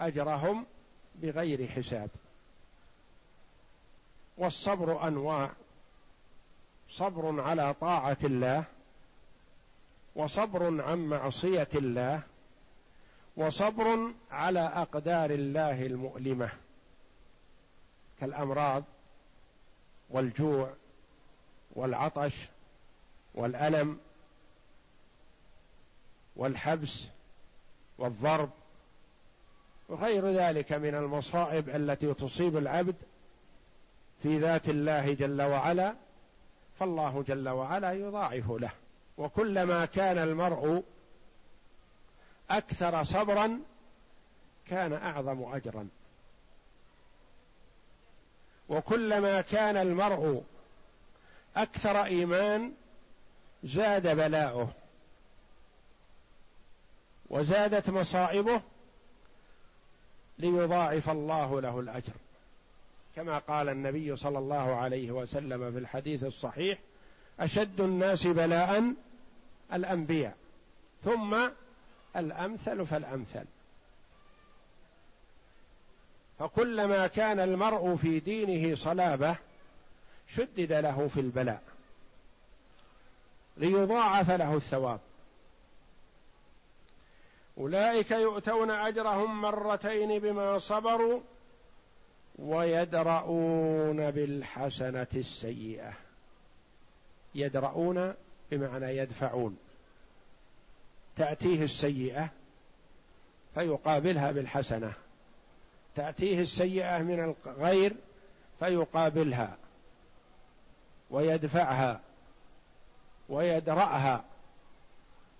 أجرهم 0.00 0.66
بغير 1.14 1.66
حساب. 1.66 2.10
والصبر 4.38 5.08
أنواع. 5.08 5.50
صبر 6.90 7.40
على 7.40 7.74
طاعة 7.80 8.18
الله 8.24 8.64
وصبر 10.14 10.82
عن 10.82 10.98
معصية 10.98 11.68
الله 11.74 12.22
وصبر 13.36 14.12
على 14.30 14.60
أقدار 14.60 15.30
الله 15.30 15.86
المؤلمة 15.86 16.50
كالأمراض 18.20 18.84
والجوع 20.10 20.70
والعطش 21.74 22.48
والألم 23.34 23.98
والحبس 26.36 27.06
والضرب 27.98 28.50
وغير 29.88 30.28
ذلك 30.28 30.72
من 30.72 30.94
المصائب 30.94 31.68
التي 31.68 32.14
تصيب 32.14 32.56
العبد 32.56 32.94
في 34.22 34.38
ذات 34.38 34.68
الله 34.68 35.12
جل 35.14 35.42
وعلا 35.42 35.94
فالله 36.78 37.24
جل 37.28 37.48
وعلا 37.48 37.92
يضاعف 37.92 38.50
له. 38.50 38.70
وكلما 39.18 39.84
كان 39.84 40.18
المرء 40.18 40.82
أكثر 42.50 43.04
صبرا 43.04 43.60
كان 44.66 44.92
أعظم 44.92 45.54
اجرا. 45.54 45.88
وكلما 48.68 49.40
كان 49.40 49.76
المرء 49.76 50.44
أكثر 51.56 52.04
إيمان 52.04 52.72
زاد 53.64 54.16
بلاؤه 54.16 54.72
وزادت 57.30 57.90
مصائبه 57.90 58.60
ليضاعف 60.38 61.10
الله 61.10 61.60
له 61.60 61.80
الأجر. 61.80 62.12
كما 63.16 63.38
قال 63.38 63.68
النبي 63.68 64.16
صلى 64.16 64.38
الله 64.38 64.74
عليه 64.74 65.10
وسلم 65.10 65.72
في 65.72 65.78
الحديث 65.78 66.24
الصحيح 66.24 66.78
أشد 67.40 67.80
الناس 67.80 68.26
بلاء 68.26 68.94
الأنبياء. 69.72 70.36
ثم 71.04 71.36
الأمثل 72.16 72.86
فالأمثل. 72.86 73.44
فكلما 76.38 77.06
كان 77.06 77.40
المرء 77.40 77.96
في 77.96 78.20
دينه 78.20 78.74
صلابة 78.74 79.36
شدد 80.34 80.72
له 80.72 81.08
في 81.08 81.20
البلاء. 81.20 81.62
ليضاعف 83.56 84.30
له 84.30 84.56
الثواب. 84.56 85.00
أولئك 87.58 88.10
يؤتون 88.10 88.70
أجرهم 88.70 89.42
مرتين 89.42 90.18
بما 90.18 90.58
صبروا 90.58 91.20
ويدرؤون 92.38 94.10
بالحسنة 94.10 95.06
السيئة. 95.14 95.92
يدرؤون 97.34 98.14
بمعنى 98.50 98.96
يدفعون. 98.96 99.58
تأتيه 101.16 101.62
السيئة 101.62 102.30
فيقابلها 103.54 104.32
بالحسنة. 104.32 104.92
تأتيه 105.94 106.40
السيئة 106.40 106.98
من 106.98 107.34
الغير 107.46 107.96
فيقابلها 108.58 109.56
ويدفعها 111.10 112.00
ويدرأها 113.28 114.24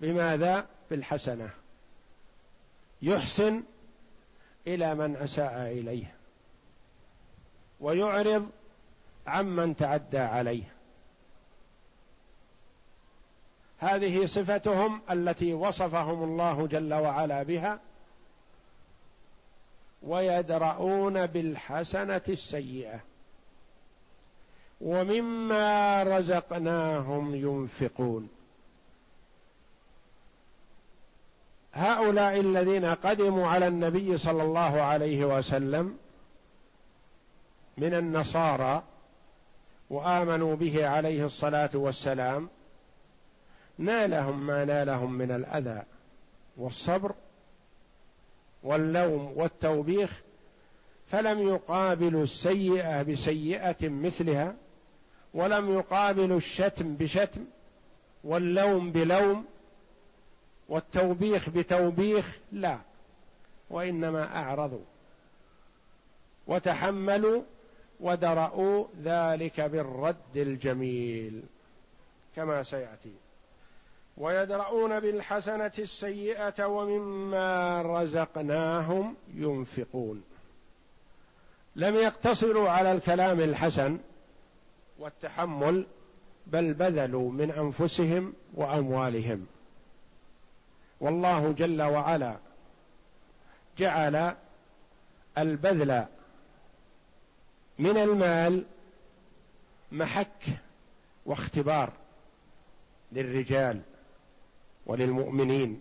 بماذا؟ 0.01 0.67
بالحسنة. 0.91 1.51
يحسن 3.03 3.62
إلى 4.67 4.95
من 4.95 5.17
أساء 5.17 5.73
إليه 5.73 6.15
ويعرض 7.81 8.51
عمن 9.27 9.77
تعدى 9.77 10.19
عليه. 10.19 10.76
هذه 13.79 14.27
صفتهم 14.27 15.01
التي 15.11 15.55
وصفهم 15.55 16.23
الله 16.23 16.67
جل 16.67 16.95
وعلا 16.95 17.43
بها 17.43 17.81
ويدرؤون 20.03 21.27
بالحسنة 21.27 22.23
السيئة 22.29 23.01
ومما 24.81 26.03
رزقناهم 26.03 27.35
ينفقون. 27.35 28.29
هؤلاء 31.73 32.41
الذين 32.41 32.85
قدموا 32.85 33.47
على 33.47 33.69
النبي 33.69 34.19
صلى 34.19 34.43
الله 34.43 34.83
عليه 34.83 35.25
وسلم 35.25 35.99
من 37.77 37.95
النصارى 37.95 38.83
وآمنوا 39.91 40.57
به 40.57 40.89
عليه 40.89 41.25
الصلاة 41.25 41.71
والسلام 41.75 42.49
نالهم 43.79 44.47
ما 44.47 44.65
نالهم 44.65 45.12
من 45.12 45.31
الأذى 45.31 45.83
والصبر 46.57 47.15
واللوم 48.62 49.33
والتوبيخ 49.37 50.21
فلم 51.07 51.49
يقابلوا 51.49 52.25
السيئة 52.25 53.03
بسيئة 53.03 53.89
مثلها 53.89 54.55
ولم 55.35 55.75
يقابلوا 55.75 56.37
الشتم 56.37 56.97
بشتم 56.97 57.45
واللوم 58.25 58.93
بلوم 58.93 59.45
والتوبيخ 60.69 61.51
بتوبيخ 61.51 62.39
لا 62.53 62.79
وإنما 63.71 64.37
أعرضوا 64.37 64.85
وتحملوا 66.47 67.43
ودرأوا 68.01 68.85
ذلك 69.03 69.61
بالرد 69.61 70.37
الجميل 70.37 71.43
كما 72.37 72.62
سيأتي. 72.62 73.12
ويدرؤون 74.16 75.00
بالحسنة 75.00 75.72
السيئة 75.79 76.66
ومما 76.66 77.83
رزقناهم 77.83 79.16
ينفقون. 79.35 80.22
لم 81.76 81.94
يقتصروا 81.94 82.70
على 82.70 82.92
الكلام 82.92 83.40
الحسن 83.40 83.98
والتحمل 84.98 85.87
بل 86.46 86.74
بذلوا 86.74 87.33
من 87.33 87.50
أنفسهم 87.50 88.33
وأموالهم. 88.55 89.46
والله 91.00 91.52
جل 91.52 91.83
وعلا 91.83 92.37
جعل 93.79 94.35
البذل 95.38 96.07
من 97.79 97.96
المال 97.96 98.64
محك 99.92 100.42
واختبار 101.26 101.92
للرجال. 103.12 103.81
وللمؤمنين. 104.87 105.81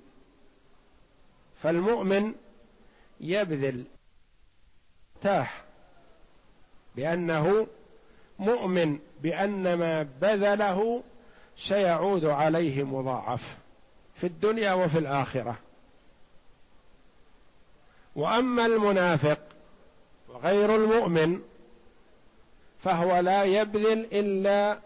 فالمؤمن 1.55 2.33
يبذل 3.19 3.83
تاح 5.21 5.63
بأنه 6.95 7.67
مؤمن 8.39 8.99
بأن 9.21 9.73
ما 9.73 10.03
بذله 10.21 11.03
سيعود 11.57 12.25
عليه 12.25 12.83
مضاعف 12.83 13.57
في 14.15 14.27
الدنيا 14.27 14.73
وفي 14.73 14.97
الآخرة. 14.97 15.57
وأما 18.15 18.65
المنافق 18.65 19.39
غير 20.29 20.75
المؤمن 20.75 21.41
فهو 22.79 23.19
لا 23.19 23.43
يبذل 23.43 24.07
إلا 24.11 24.79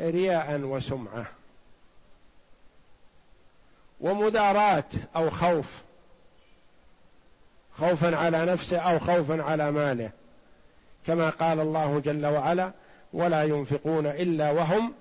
رياء 0.00 0.60
وسمعة. 0.60 1.26
ومداراة 4.00 4.84
أو 5.16 5.30
خوف. 5.30 5.82
خوفا 7.72 8.16
على 8.16 8.44
نفسه 8.44 8.78
أو 8.78 8.98
خوفا 8.98 9.42
على 9.42 9.72
ماله. 9.72 10.10
كما 11.06 11.30
قال 11.30 11.60
الله 11.60 12.00
جل 12.00 12.26
وعلا 12.26 12.72
ولا 13.12 13.42
ينفقون 13.42 14.06
إلا 14.06 14.50
وهم 14.50 14.94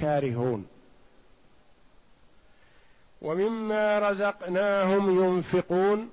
كارهون. 0.00 0.66
ومما 3.22 3.98
رزقناهم 3.98 5.24
ينفقون 5.24 6.10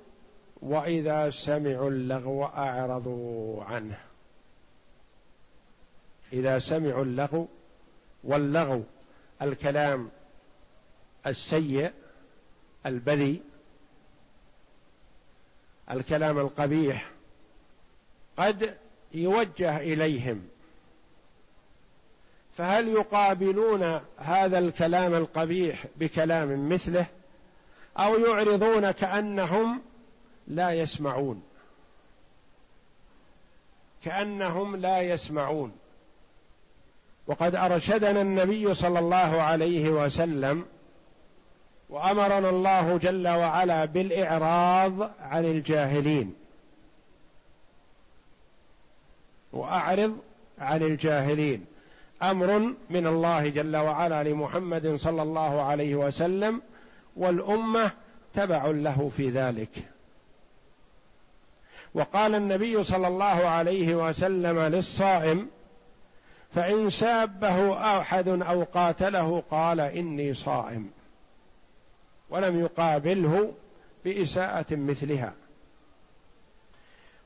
وإذا 0.62 1.30
سمعوا 1.30 1.90
اللغو 1.90 2.46
أعرضوا 2.46 3.64
عنه. 3.64 3.98
إذا 6.34 6.60
سمعوا 6.60 7.04
اللغو 7.04 7.48
واللغو 8.24 8.84
الكلام 9.42 10.10
السيء 11.28 11.92
البذي 12.86 13.42
الكلام 15.92 16.40
القبيح 16.40 17.12
قد 18.38 18.78
يوجه 19.14 19.78
إليهم. 19.78 20.48
فهل 22.58 22.88
يقابلون 22.88 24.02
هذا 24.18 24.60
الكلام 24.60 25.14
القبيح 25.14 25.86
بكلام 25.96 26.70
مثله؟ 26.70 27.06
أو 27.98 28.18
يعرضون 28.18 28.92
كأنهم 28.92 29.82
لا 30.48 30.72
يسمعون؟ 30.72 31.44
كأنهم 34.04 34.76
لا 34.76 35.02
يسمعون. 35.02 35.72
وقد 37.28 37.56
أرشدنا 37.56 38.22
النبي 38.22 38.74
صلى 38.74 39.00
الله 39.00 39.42
عليه 39.42 39.90
وسلم 39.90 40.66
وامرنا 41.92 42.50
الله 42.50 42.98
جل 42.98 43.28
وعلا 43.28 43.86
بالاعراض 43.86 45.12
عن 45.22 45.46
الجاهلين. 45.46 46.36
واعرض 49.54 50.18
عن 50.60 50.84
الجاهلين. 50.84 51.66
أمر 52.24 52.74
من 52.90 53.08
الله 53.08 53.50
جل 53.50 53.78
وعلا 53.78 54.24
لمحمد 54.24 54.96
صلى 54.96 55.22
الله 55.22 55.62
عليه 55.62 55.96
وسلم 55.96 56.62
والامة 57.16 57.92
تبع 58.34 58.66
له 58.66 59.12
في 59.18 59.30
ذلك. 59.30 59.70
وقال 61.94 62.36
النبي 62.36 62.84
صلى 62.84 63.08
الله 63.08 63.26
عليه 63.26 63.96
وسلم 63.96 64.60
للصائم 64.60 65.48
فإن 66.54 66.90
سابه 66.90 67.74
أحد 68.00 68.28
أو 68.28 68.64
قاتله 68.64 69.44
قال 69.52 69.80
إني 69.80 70.34
صائم. 70.34 70.92
ولم 72.32 72.60
يقابله 72.60 73.54
بإساءة 74.06 74.76
مثلها. 74.76 75.34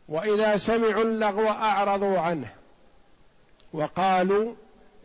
وإذا 0.10 0.58
سمعوا 0.58 1.04
اللغو 1.04 1.48
أعرضوا 1.48 2.20
عنه 2.20 2.50
وقالوا 3.74 4.56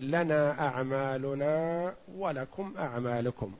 لنا 0.00 0.68
أعمالنا 0.68 1.94
ولكم 2.16 2.74
أعمالكم. 2.78 3.54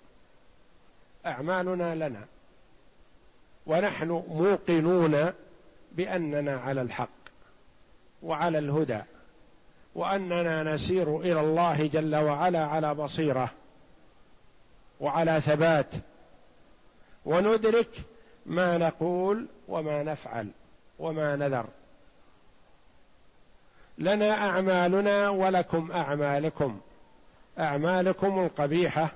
أعمالنا 1.27 2.09
لنا. 2.09 2.25
ونحن 3.67 4.09
موقنون 4.29 5.33
بأننا 5.93 6.57
على 6.57 6.83
الحق 6.83 7.09
وعلى 8.23 8.59
الهدى 8.59 9.01
وأننا 9.95 10.75
نسير 10.75 11.21
إلى 11.21 11.41
الله 11.41 11.87
جل 11.87 12.17
وعلا 12.17 12.67
على 12.67 12.95
بصيرة 12.95 13.51
وعلى 15.01 15.41
ثبات 15.41 15.95
وندرك 17.25 17.89
ما 18.47 18.79
نقول 18.79 19.47
وما 19.69 20.03
نفعل 20.03 20.49
وما 20.99 21.37
نذر. 21.37 21.67
لنا 23.99 24.49
أعمالنا 24.49 25.29
ولكم 25.29 25.93
أعمالكم. 25.93 26.81
أعمالكم 27.59 28.45
القبيحة 28.45 29.11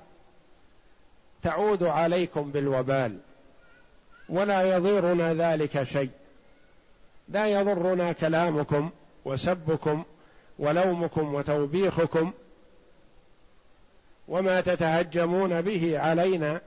تعود 1.43 1.83
عليكم 1.83 2.51
بالوبال. 2.51 3.19
ولا 4.29 4.63
يضرنا 4.63 5.35
ذلك 5.35 5.83
شيء. 5.83 6.11
لا 7.29 7.47
يضرنا 7.47 8.13
كلامكم 8.13 8.91
وسبكم 9.25 10.05
ولومكم 10.59 11.35
وتوبيخكم. 11.35 12.33
وما 14.29 14.61
تتهجمون 14.61 15.63
به 15.63 15.99
علينا 15.99 16.61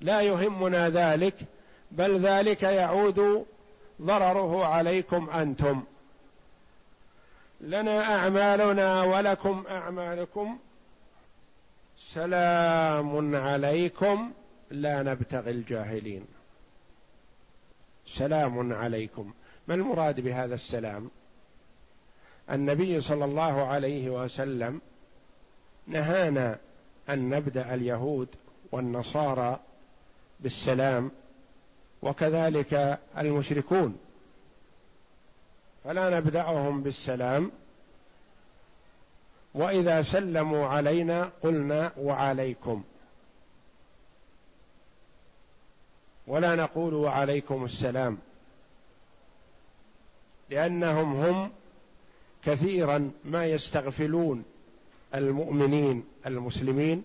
لا 0.00 0.20
يهمنا 0.20 0.88
ذلك 0.90 1.34
بل 1.90 2.26
ذلك 2.26 2.62
يعود 2.62 3.46
ضرره 4.02 4.64
عليكم 4.64 5.30
أنتم. 5.30 5.82
لنا 7.60 8.14
أعمالنا 8.14 9.02
ولكم 9.02 9.64
أعمالكم. 9.70 10.58
سلام 11.98 13.36
عليكم. 13.36 14.32
لا 14.70 15.02
نبتغي 15.02 15.50
الجاهلين. 15.50 16.26
سلام 18.06 18.72
عليكم. 18.72 19.32
ما 19.68 19.74
المراد 19.74 20.20
بهذا 20.20 20.54
السلام؟ 20.54 21.10
النبي 22.50 23.00
صلى 23.00 23.24
الله 23.24 23.66
عليه 23.66 24.10
وسلم 24.10 24.80
نهانا 25.86 26.58
أن 27.08 27.28
نبدأ 27.28 27.74
اليهود 27.74 28.28
والنصارى 28.72 29.60
بالسلام 30.40 31.10
وكذلك 32.02 32.98
المشركون. 33.18 33.98
فلا 35.84 36.20
نبدأهم 36.20 36.82
بالسلام. 36.82 37.50
وإذا 39.54 40.02
سلموا 40.02 40.66
علينا 40.66 41.30
قلنا 41.42 41.92
وعليكم. 41.98 42.84
ولا 46.26 46.54
نقول 46.54 46.94
وعليكم 46.94 47.64
السلام. 47.64 48.18
لأنهم 50.50 51.24
هم 51.24 51.50
كثيرا 52.44 53.10
ما 53.24 53.46
يستغفلون 53.46 54.44
المؤمنين 55.14 56.04
المسلمين 56.26 57.04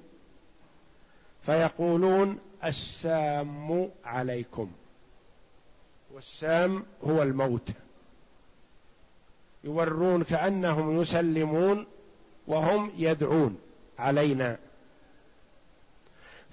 فيقولون 1.45 2.39
السام 2.63 3.89
عليكم. 4.05 4.71
والسام 6.13 6.85
هو 7.07 7.21
الموت. 7.23 7.69
يورون 9.63 10.23
كأنهم 10.23 11.01
يسلمون 11.01 11.87
وهم 12.47 12.91
يدعون 12.97 13.57
علينا. 13.99 14.57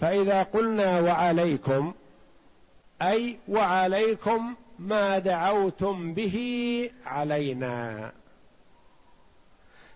فإذا 0.00 0.42
قلنا 0.42 1.00
وعليكم 1.00 1.94
أي 3.02 3.38
وعليكم 3.48 4.54
ما 4.78 5.18
دعوتم 5.18 6.14
به 6.14 6.90
علينا. 7.06 8.12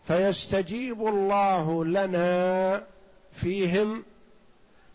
فيستجيب 0.04 1.06
الله 1.06 1.84
لنا 1.84 2.86
فيهم 3.32 4.04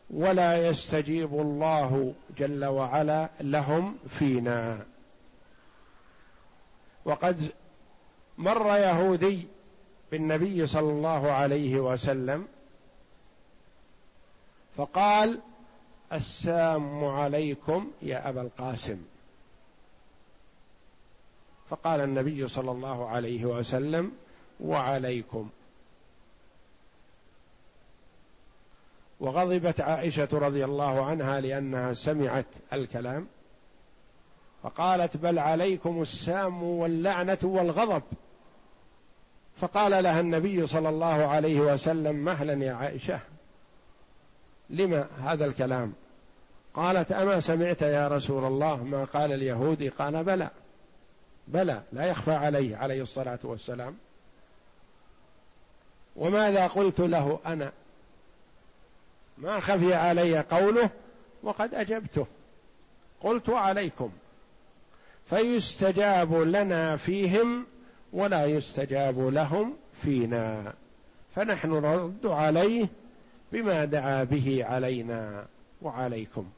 ولا 0.09 0.67
يستجيب 0.67 1.33
الله 1.33 2.13
جل 2.37 2.65
وعلا 2.65 3.29
لهم 3.41 3.97
فينا. 4.07 4.85
وقد 7.05 7.51
مر 8.37 8.67
يهودي 8.67 9.47
بالنبي 10.11 10.67
صلى 10.67 10.91
الله 10.91 11.31
عليه 11.31 11.79
وسلم 11.79 12.47
فقال 14.77 15.41
السام 16.13 17.05
عليكم 17.05 17.91
يا 18.01 18.29
أبا 18.29 18.41
القاسم. 18.41 18.97
فقال 21.69 22.01
النبي 22.01 22.47
صلى 22.47 22.71
الله 22.71 23.07
عليه 23.07 23.45
وسلم 23.45 24.11
وعليكم 24.59 25.49
وغضبت 29.19 29.81
عائشة 29.81 30.29
رضي 30.33 30.65
الله 30.65 31.05
عنها 31.05 31.39
لأنها 31.39 31.93
سمعت 31.93 32.45
الكلام 32.73 33.27
فقالت 34.63 35.17
بل 35.17 35.39
عليكم 35.39 36.01
السام 36.01 36.63
واللعنة 36.63 37.37
والغضب. 37.43 38.03
فقال 39.57 40.03
لها 40.03 40.19
النبي 40.19 40.67
صلى 40.67 40.89
الله 40.89 41.25
عليه 41.25 41.59
وسلم 41.59 42.15
مهلا 42.15 42.65
يا 42.65 42.73
عائشة 42.73 43.19
لما 44.69 45.07
هذا 45.23 45.45
الكلام؟ 45.45 45.93
قالت 46.73 47.11
أما 47.11 47.39
سمعت 47.39 47.81
يا 47.81 48.07
رسول 48.07 48.45
الله 48.45 48.83
ما 48.83 49.03
قال 49.03 49.31
اليهودي 49.31 49.89
قال 49.89 50.23
بلى 50.23 50.49
بلى 51.47 51.81
لا 51.93 52.05
يخفى 52.05 52.31
عليه 52.31 52.77
عليه 52.77 53.01
الصلاة 53.01 53.39
والسلام. 53.43 53.97
وماذا 56.15 56.67
قلت 56.67 56.99
له 56.99 57.39
أنا؟ 57.45 57.71
ما 59.37 59.59
خفي 59.59 59.93
علي 59.93 60.39
قوله 60.39 60.89
وقد 61.43 61.73
أجبته. 61.73 62.27
قلت 63.21 63.49
عليكم. 63.49 64.11
فيستجاب 65.29 66.33
لنا 66.33 66.97
فيهم 66.97 67.65
ولا 68.13 68.45
يستجاب 68.45 69.19
لهم 69.19 69.77
فينا. 69.93 70.73
فنحن 71.35 71.71
نرد 71.71 72.25
عليه 72.25 72.87
بما 73.51 73.85
دعا 73.85 74.23
به 74.23 74.65
علينا 74.65 75.45
وعليكم. 75.81 76.49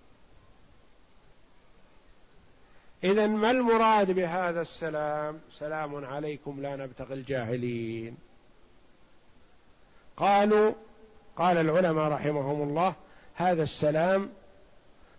اذا 3.03 3.27
ما 3.27 3.51
المراد 3.51 4.11
بهذا 4.11 4.61
السلام؟ 4.61 5.39
سلام 5.51 6.05
عليكم 6.05 6.61
لا 6.61 6.75
نبتغي 6.75 7.13
الجاهلين. 7.13 8.17
قالوا 10.17 10.73
قال 11.39 11.57
العلماء 11.57 12.11
رحمهم 12.11 12.69
الله 12.69 12.93
هذا 13.35 13.63
السلام 13.63 14.29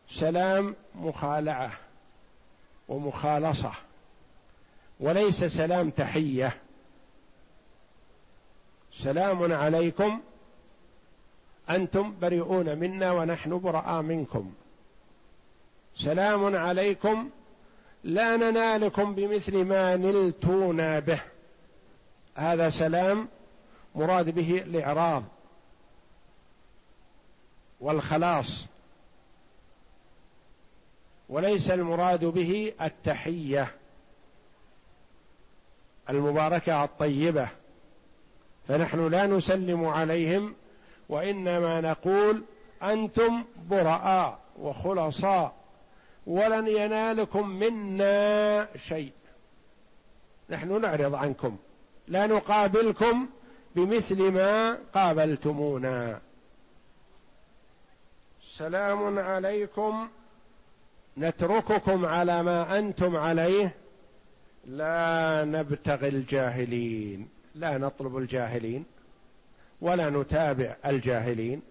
سلام 0.09 0.75
مخالعة 0.95 1.71
ومخالصة 2.89 3.73
وليس 5.01 5.45
سلام 5.45 5.91
تحية. 5.91 6.53
سلام 8.93 9.53
عليكم 9.53 10.21
أنتم 11.71 12.15
بريئون 12.21 12.79
منا 12.79 13.13
ونحن 13.13 13.59
براء 13.59 14.03
منكم. 14.03 14.53
سلام 15.97 16.57
عليكم 16.57 17.31
لا 18.05 18.37
ننالكم 18.37 19.15
بمثل 19.15 19.65
ما 19.65 19.97
نلتونا 19.97 20.99
به. 20.99 21.21
هذا 22.35 22.71
سلام 22.71 23.29
مراد 23.95 24.31
به 24.31 24.59
الإعراض. 24.59 25.23
والخلاص. 27.81 28.66
وليس 31.29 31.71
المراد 31.71 32.25
به 32.25 32.73
التحية 32.83 33.75
المباركة 36.11 36.85
الطيبة. 36.85 37.49
فنحن 38.69 39.09
لا 39.09 39.27
نسلم 39.27 39.85
عليهم 39.85 40.55
وإنما 41.09 41.81
نقول 41.81 42.45
أنتم 42.83 43.45
براء 43.71 44.38
وخلصاء 44.59 45.55
ولن 46.27 46.69
ينالكم 46.69 47.49
منا 47.49 48.69
شيء. 48.77 49.12
نحن 50.51 50.81
نعرض 50.81 51.14
عنكم 51.14 51.57
لا 52.09 52.27
نقابلكم 52.27 53.26
بمثل 53.76 54.31
ما 54.31 54.78
قابلتمونا. 54.95 56.20
سلام 58.61 59.19
عليكم. 59.19 60.09
نترككم 61.19 62.07
على 62.07 62.43
ما 62.43 62.79
أنتم 62.79 63.17
عليه. 63.17 63.75
لا 64.65 65.45
نبتغي 65.45 66.09
الجاهلين. 66.09 67.29
لا 67.55 67.79
نطلب 67.79 68.17
الجاهلين. 68.17 68.85
ولا 69.81 70.11
نتابع 70.11 70.77
الجاهلين. 70.87 71.63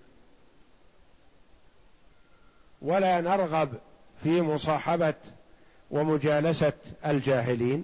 ولا 2.82 3.22
نرغب 3.22 3.74
في 4.24 4.42
مصاحبة 4.42 5.14
ومجالسة 5.92 6.74
الجاهلين. 7.06 7.84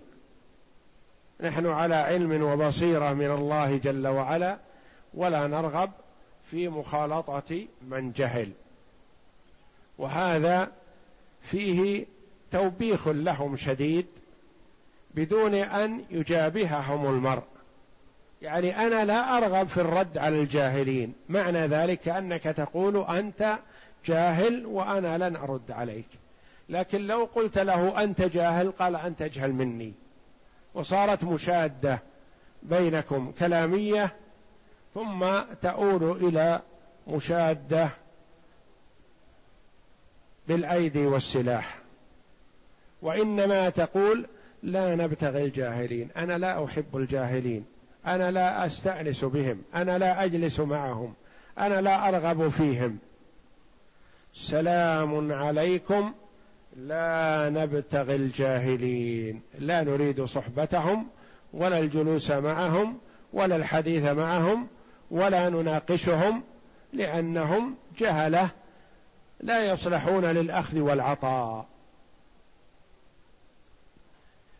نحن 1.41 1.66
على 1.66 1.95
علم 1.95 2.43
وبصيرة 2.43 3.14
من 3.14 3.32
الله 3.32 3.78
جل 3.78 4.08
وعلا. 4.08 4.58
ولا 5.14 5.47
نرغب 5.47 5.91
في 6.51 6.70
مخالطة 6.70 7.68
من 7.82 8.12
جهل. 8.12 8.51
وهذا 9.97 10.71
فيه 11.41 12.05
توبيخ 12.51 13.07
لهم 13.07 13.57
شديد 13.57 14.05
بدون 15.15 15.53
أن 15.53 16.03
يجابههم 16.11 17.05
المرء. 17.05 17.43
يعني 18.41 18.85
أنا 18.85 19.05
لا 19.05 19.37
أرغب 19.37 19.67
في 19.67 19.81
الرد 19.81 20.17
على 20.17 20.41
الجاهلين. 20.41 21.13
معنى 21.29 21.67
ذلك 21.67 21.99
كأنك 21.99 22.43
تقول 22.43 22.97
أنت 22.97 23.57
جاهل 24.05 24.65
وأنا 24.65 25.29
لن 25.29 25.35
أرد 25.35 25.71
عليك. 25.71 26.07
لكن 26.69 27.07
لو 27.07 27.29
قلت 27.35 27.57
له 27.57 28.03
أنت 28.03 28.21
جاهل 28.21 28.71
قال 28.71 28.95
أنت 28.95 29.21
اجهل 29.21 29.53
مني. 29.53 29.93
وصارت 30.73 31.23
مشادة 31.23 31.99
بينكم 32.63 33.31
كلامية 33.39 34.15
ثم 34.93 35.25
تؤول 35.61 36.27
إلى 36.27 36.61
مشادة 37.07 37.89
بالأيدي 40.47 41.05
والسلاح. 41.05 41.79
وإنما 43.01 43.69
تقول 43.69 44.27
لا 44.63 44.95
نبتغي 44.95 45.45
الجاهلين 45.45 46.09
أنا 46.17 46.37
لا 46.37 46.65
أحب 46.65 46.97
الجاهلين 46.97 47.65
أنا 48.05 48.31
لا 48.31 48.65
أستأنس 48.65 49.25
بهم 49.25 49.61
أنا 49.75 49.97
لا 49.97 50.23
أجلس 50.23 50.59
معهم 50.59 51.13
أنا 51.59 51.81
لا 51.81 52.09
أرغب 52.09 52.49
فيهم. 52.49 52.97
سلام 54.33 55.31
عليكم 55.31 56.13
لا 56.77 57.49
نبتغي 57.49 58.15
الجاهلين. 58.15 59.41
لا 59.59 59.83
نريد 59.83 60.25
صحبتهم 60.25 61.07
ولا 61.53 61.79
الجلوس 61.79 62.31
معهم 62.31 62.97
ولا 63.33 63.55
الحديث 63.55 64.03
معهم 64.03 64.67
ولا 65.11 65.49
نناقشهم 65.49 66.43
لأنهم 66.93 67.75
جهلة 67.97 68.49
لا 69.39 69.65
يصلحون 69.73 70.25
للأخذ 70.25 70.79
والعطاء. 70.79 71.65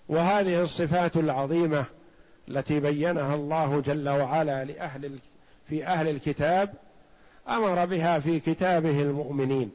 وهذه 0.10 0.62
الصفات 0.62 1.18
العظيمة 1.18 1.86
التي 2.48 2.80
بينها 2.80 3.36
الله 3.36 3.80
جل 3.80 4.10
وعلا 4.10 4.64
لأهل 4.64 5.20
في 5.68 5.86
أهل 5.86 6.08
الكتاب 6.08 6.74
أمر 7.50 7.86
بها 7.86 8.20
في 8.20 8.40
كتابه 8.40 9.02
المؤمنين. 9.02 9.72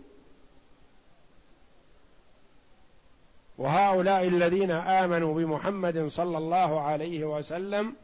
وهؤلاء 3.58 4.28
الذين 4.28 4.70
آمنوا 4.70 5.34
بمحمد 5.34 6.08
صلى 6.08 6.38
الله 6.38 6.80
عليه 6.80 7.24
وسلم 7.24 7.94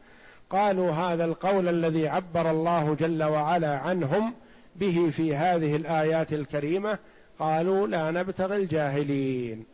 قالوا 0.49 0.91
هذا 0.91 1.25
القول 1.25 1.67
الذي 1.67 2.07
عبر 2.07 2.51
الله 2.51 2.95
جل 2.95 3.23
وعلا 3.23 3.77
عنهم 3.77 4.33
به 4.77 5.09
في 5.09 5.35
هذه 5.35 5.75
الآيات 5.75 6.33
الكريمة 6.33 6.99
قالوا 7.39 7.87
لا 7.87 8.11
نبتغي 8.11 8.57
الجاهلين. 8.57 9.65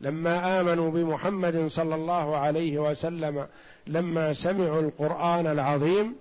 لما 0.00 0.60
آمنوا 0.60 0.90
بمحمد 0.90 1.66
صلى 1.66 1.94
الله 1.94 2.36
عليه 2.36 2.78
وسلم 2.78 3.46
لما 3.86 4.32
سمعوا 4.32 4.80
القرآن 4.80 5.46
العظيم 5.46 6.16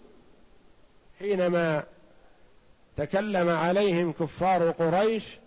حينما 1.20 1.84
تكلم 2.98 3.50
عليهم 3.50 4.12
كفار 4.12 4.72
قريش 4.72 5.38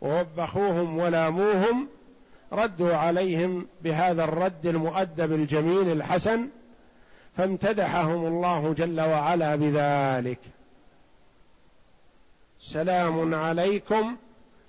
ووبخوهم 0.00 0.98
ولاموهم 0.98 1.88
ردوا 2.52 2.94
عليهم 2.94 3.66
بهذا 3.82 4.24
الرد 4.24 4.66
المؤدب 4.66 5.32
الجميل 5.32 5.92
الحسن 5.92 6.48
فامتدحهم 7.36 8.26
الله 8.26 8.74
جل 8.74 9.00
وعلا 9.00 9.56
بذلك. 9.56 10.38
سلام 12.72 13.34
عليكم. 13.34 14.16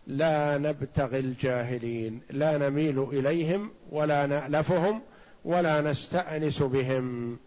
لا 0.07 0.57
نبتغي 0.57 1.19
الجاهلين 1.19 2.21
لا 2.29 2.57
نميل 2.57 3.03
إليهم 3.03 3.71
ولا 3.91 4.25
نألفهم 4.25 5.01
ولا 5.45 5.81
نستأنس 5.81 6.61
بهم. 6.63 7.37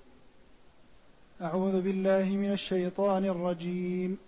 أعوذ 1.42 1.80
بالله 1.80 2.36
من 2.36 2.52
الشيطان 2.52 3.24
الرجيم. 3.24 4.18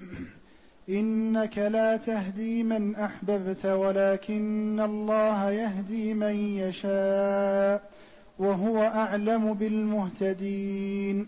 إنك 0.88 1.58
لا 1.58 1.96
تهدي 1.96 2.62
من 2.62 2.96
أحببت 2.96 3.66
ولكن 3.66 4.80
الله 4.80 5.50
يهدي 5.50 6.14
من 6.14 6.34
يشاء 6.58 7.90
وهو 8.38 8.82
أعلم 8.82 9.54
بالمهتدين. 9.54 11.26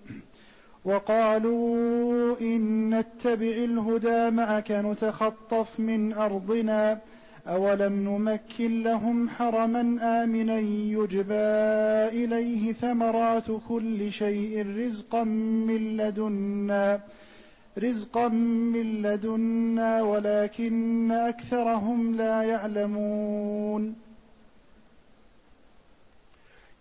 وقالوا 0.87 2.41
إن 2.41 2.91
نتبع 2.95 3.47
الهدى 3.47 4.31
معك 4.31 4.71
نتخطف 4.71 5.81
من 5.81 6.13
أرضنا 6.13 7.01
أولم 7.47 7.93
نمكن 7.93 8.83
لهم 8.83 9.29
حرما 9.29 9.81
آمنا 10.23 10.59
يجبى 10.59 11.35
إليه 12.25 12.73
ثمرات 12.73 13.45
كل 13.69 14.13
شيء 14.13 14.77
رزقا 14.77 15.25
من 15.25 15.97
لدنا 15.97 17.01
رزقا 17.79 18.29
من 18.29 19.03
لدنا 19.03 20.03
ولكن 20.03 21.11
أكثرهم 21.13 22.17
لا 22.17 22.43
يعلمون. 22.43 23.95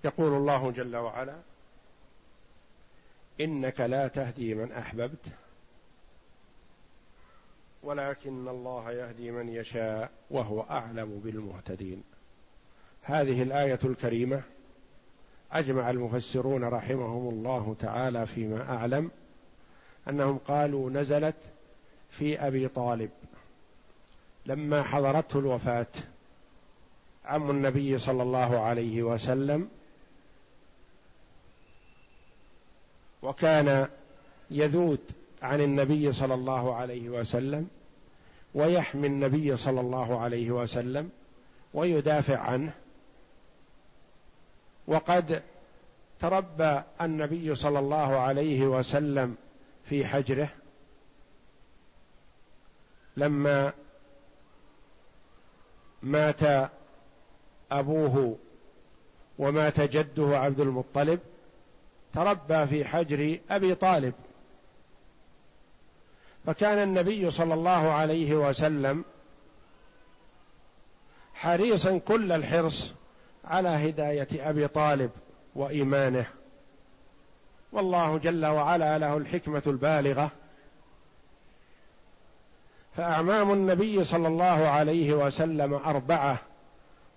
يقول 0.04 0.34
الله 0.34 0.72
جل 0.72 0.96
وعلا 0.96 1.36
إنك 3.42 3.82
لا 3.82 4.08
تهدي 4.08 4.56
من 4.56 4.72
أحببت 4.72 5.26
ولكن 7.84 8.48
الله 8.48 8.92
يهدي 8.92 9.32
من 9.32 9.50
يشاء 9.50 10.12
وهو 10.30 10.62
أعلم 10.62 11.22
بالمهتدين. 11.24 12.04
هذه 13.02 13.44
الآية 13.44 13.80
الكريمة 13.84 14.42
أجمع 15.52 15.90
المفسرون 15.90 16.64
رحمهم 16.64 17.30
الله 17.30 17.76
تعالى 17.80 18.26
فيما 18.26 18.76
أعلم 18.76 19.12
أنهم 20.10 20.38
قالوا 20.38 20.90
نزلت 20.90 21.36
في 22.10 22.48
أبي 22.48 22.68
طالب 22.68 23.10
لما 24.46 24.84
حضرته 24.84 25.40
الوفاة 25.40 25.88
عم 27.26 27.50
النبي 27.50 27.98
صلى 27.98 28.24
الله 28.24 28.60
عليه 28.60 29.04
وسلم 29.04 29.70
وكان 33.26 33.88
يذود 34.52 35.00
عن 35.42 35.62
النبي 35.62 36.12
صلى 36.12 36.34
الله 36.34 36.76
عليه 36.76 37.10
وسلم 37.10 37.68
ويحمي 38.54 39.08
النبي 39.08 39.58
صلى 39.58 39.82
الله 39.82 40.20
عليه 40.20 40.52
وسلم 40.52 41.10
ويدافع 41.74 42.38
عنه. 42.38 42.74
وقد 44.88 45.44
تربى 46.20 46.82
النبي 47.02 47.56
صلى 47.56 47.80
الله 47.80 48.18
عليه 48.18 48.68
وسلم 48.68 49.36
في 49.86 50.06
حجره. 50.06 50.50
لما 53.18 53.74
مات 56.04 56.72
أبوه 57.72 58.38
ومات 59.40 59.82
جده 59.82 60.40
عبد 60.40 60.60
المطلب 60.60 61.20
تربى 62.16 62.68
في 62.68 62.86
حجر 62.86 63.40
أبي 63.50 63.76
طالب. 63.76 64.14
فكان 66.46 66.78
النبي 66.78 67.32
صلى 67.32 67.54
الله 67.54 67.92
عليه 67.92 68.36
وسلم 68.36 69.06
حريصا 71.34 71.98
كل 71.98 72.32
الحرص 72.32 72.94
على 73.46 73.70
هداية 73.70 74.28
أبي 74.34 74.68
طالب 74.68 75.12
وإيمانه. 75.56 76.26
والله 77.72 78.18
جل 78.18 78.46
وعلا 78.46 78.98
له 78.98 79.18
الحكمة 79.18 79.64
البالغة. 79.68 80.32
فأعمام 82.98 83.52
النبي 83.52 84.04
صلى 84.04 84.28
الله 84.28 84.68
عليه 84.68 85.14
وسلم 85.14 85.74
أربعة 85.74 86.38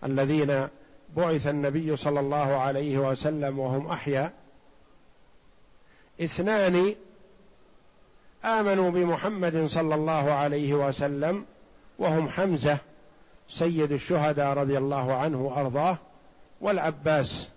الذين 0.04 0.68
بعث 1.16 1.46
النبي 1.46 1.96
صلى 1.96 2.20
الله 2.20 2.56
عليه 2.56 2.98
وسلم 2.98 3.58
وهم 3.58 3.86
أحياء. 3.86 4.32
اثنان 6.20 6.94
آمنوا 8.44 8.90
بمحمد 8.90 9.66
صلى 9.66 9.94
الله 9.94 10.32
عليه 10.32 10.74
وسلم 10.74 11.46
وهم 11.98 12.28
حمزة 12.28 12.78
سيد 13.48 13.92
الشهداء 13.92 14.48
رضي 14.48 14.78
الله 14.78 15.14
عنه 15.14 15.42
وأرضاه 15.42 15.98
والعباس 16.60 17.48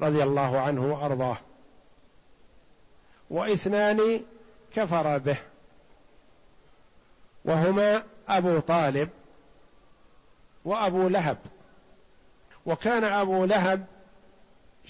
رضي 0.00 0.22
الله 0.22 0.58
عنه 0.60 0.92
وأرضاه. 0.92 1.36
واثنان 3.30 4.20
كفر 4.74 5.18
به. 5.18 5.36
وهما 7.44 8.02
أبو 8.28 8.60
طالب 8.60 9.08
وأبو 10.64 11.08
لهب. 11.08 11.38
وكان 12.66 13.04
أبو 13.04 13.44
لهب 13.44 13.86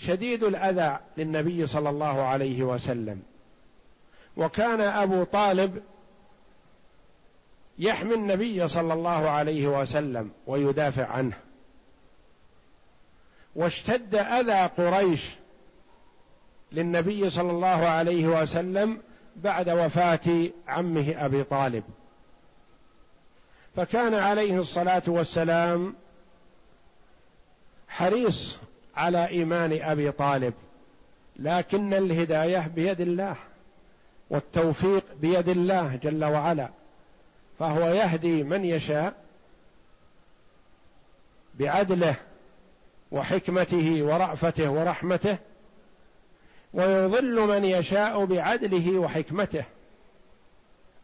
شديد 0.06 0.44
الأذى 0.44 0.98
للنبي 1.16 1.66
صلى 1.66 1.90
الله 1.90 2.22
عليه 2.22 2.62
وسلم. 2.62 3.22
وكان 4.36 4.80
أبو 4.80 5.24
طالب 5.24 5.82
يحمي 7.78 8.14
النبي 8.14 8.68
صلى 8.68 8.94
الله 8.94 9.28
عليه 9.30 9.66
وسلم 9.66 10.30
ويدافع 10.46 11.06
عنه. 11.06 11.36
واشتد 13.56 14.14
أذى 14.14 14.66
قريش 14.66 15.30
للنبي 16.72 17.30
صلى 17.30 17.50
الله 17.50 17.88
عليه 17.88 18.26
وسلم 18.26 19.02
بعد 19.36 19.70
وفاة 19.70 20.50
عمه 20.68 21.14
أبي 21.18 21.44
طالب. 21.44 21.84
فكان 23.76 24.14
عليه 24.14 24.58
الصلاة 24.58 25.02
والسلام 25.06 25.94
حريص 27.88 28.58
على 28.98 29.28
إيمان 29.28 29.78
أبي 29.82 30.10
طالب. 30.12 30.54
لكن 31.36 31.94
الهداية 31.94 32.68
بيد 32.74 33.00
الله 33.00 33.36
والتوفيق 34.30 35.04
بيد 35.20 35.48
الله 35.48 35.96
جل 35.96 36.24
وعلا. 36.24 36.68
فهو 37.58 37.88
يهدي 37.88 38.42
من 38.42 38.64
يشاء 38.64 39.14
بعدله 41.54 42.14
وحكمته 43.12 44.02
ورأفته 44.02 44.70
ورحمته 44.70 45.38
ويضل 46.74 47.40
من 47.40 47.64
يشاء 47.64 48.24
بعدله 48.24 48.98
وحكمته. 48.98 49.64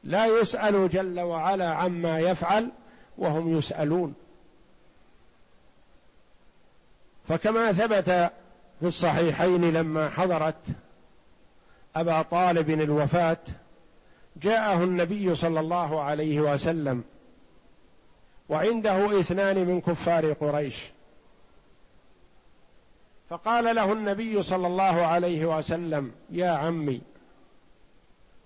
لا 0.04 0.26
يسأل 0.26 0.88
جل 0.88 1.20
وعلا 1.20 1.74
عما 1.74 2.20
يفعل 2.20 2.70
وهم 3.18 3.58
يسألون. 3.58 4.14
فكما 7.28 7.72
ثبت 7.72 8.10
في 8.80 8.86
الصحيحين 8.86 9.72
لما 9.72 10.08
حضرت 10.08 10.64
أبا 11.96 12.22
طالب 12.22 12.70
الوفاة 12.70 13.38
جاءه 14.36 14.84
النبي 14.84 15.34
صلى 15.34 15.60
الله 15.60 16.02
عليه 16.02 16.40
وسلم 16.40 17.04
وعنده 18.48 19.20
اثنان 19.20 19.66
من 19.66 19.80
كفار 19.80 20.32
قريش. 20.32 20.84
فقال 23.30 23.76
له 23.76 23.92
النبي 23.92 24.42
صلى 24.42 24.66
الله 24.66 25.06
عليه 25.06 25.46
وسلم 25.56 26.12
يا 26.30 26.50
عمي 26.50 27.00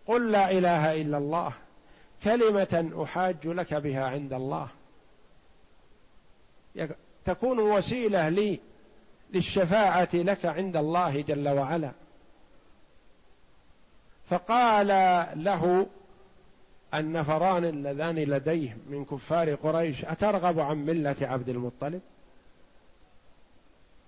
قل 0.06 0.30
لا 0.30 0.50
إله 0.50 1.00
إلا 1.00 1.18
الله 1.18 1.52
كلمة 2.24 2.92
أحاج 3.02 3.46
لك 3.46 3.74
بها 3.74 4.06
عند 4.06 4.32
الله. 4.32 4.68
تكون 7.24 7.58
وسيلة 7.58 8.28
لي 8.28 8.60
للشفاعة 9.32 10.08
لك 10.14 10.46
عند 10.46 10.76
الله 10.76 11.20
جل 11.20 11.48
وعلا. 11.48 11.92
فقال 14.30 14.86
له 15.44 15.86
النفران 16.94 17.64
اللذان 17.64 18.16
لديه 18.16 18.76
من 18.86 19.04
كفار 19.04 19.54
قريش 19.54 20.04
أترغب 20.04 20.60
عن 20.60 20.76
ملة 20.76 21.16
عبد 21.20 21.48
المطلب؟ 21.48 22.00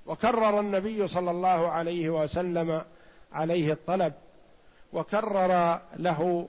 وكرر 0.06 0.60
النبي 0.60 1.06
صلى 1.08 1.30
الله 1.30 1.68
عليه 1.68 2.10
وسلم 2.10 2.82
عليه 3.32 3.72
الطلب 3.72 4.12
وكرر 4.92 5.80
له 5.96 6.48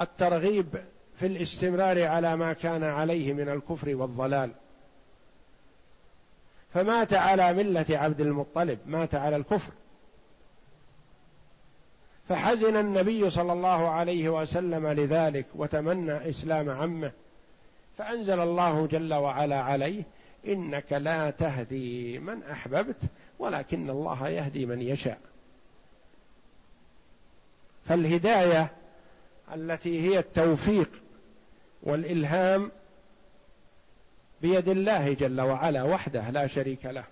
الترغيب 0.00 0.84
في 1.16 1.26
الاستمرار 1.26 2.04
على 2.06 2.36
ما 2.36 2.52
كان 2.52 2.84
عليه 2.84 3.32
من 3.32 3.48
الكفر 3.48 3.96
والضلال. 3.96 4.50
فمات 6.74 7.14
على 7.14 7.52
ملة 7.52 7.86
عبد 7.90 8.20
المطلب 8.20 8.78
مات 8.86 9.14
على 9.14 9.36
الكفر. 9.36 9.72
فحزن 12.28 12.76
النبي 12.76 13.30
صلى 13.30 13.52
الله 13.52 13.90
عليه 13.90 14.28
وسلم 14.28 14.86
لذلك 14.86 15.46
وتمنى 15.54 16.30
إسلام 16.30 16.70
عمه. 16.70 17.12
فأنزل 17.98 18.40
الله 18.40 18.86
جل 18.86 19.14
وعلا 19.14 19.60
عليه 19.60 20.02
إنك 20.46 20.92
لا 20.92 21.30
تهدي 21.30 22.18
من 22.18 22.42
أحببت 22.42 23.02
ولكن 23.38 23.90
الله 23.90 24.28
يهدي 24.28 24.66
من 24.66 24.82
يشاء. 24.82 25.18
فالهداية 27.84 28.70
التي 29.54 30.00
هي 30.00 30.18
التوفيق 30.18 30.90
والإلهام 31.82 32.70
بيد 34.42 34.68
الله 34.68 35.12
جل 35.12 35.40
وعلا 35.40 35.82
وحده 35.82 36.30
لا 36.30 36.46
شريك 36.46 36.86
له. 36.86 37.04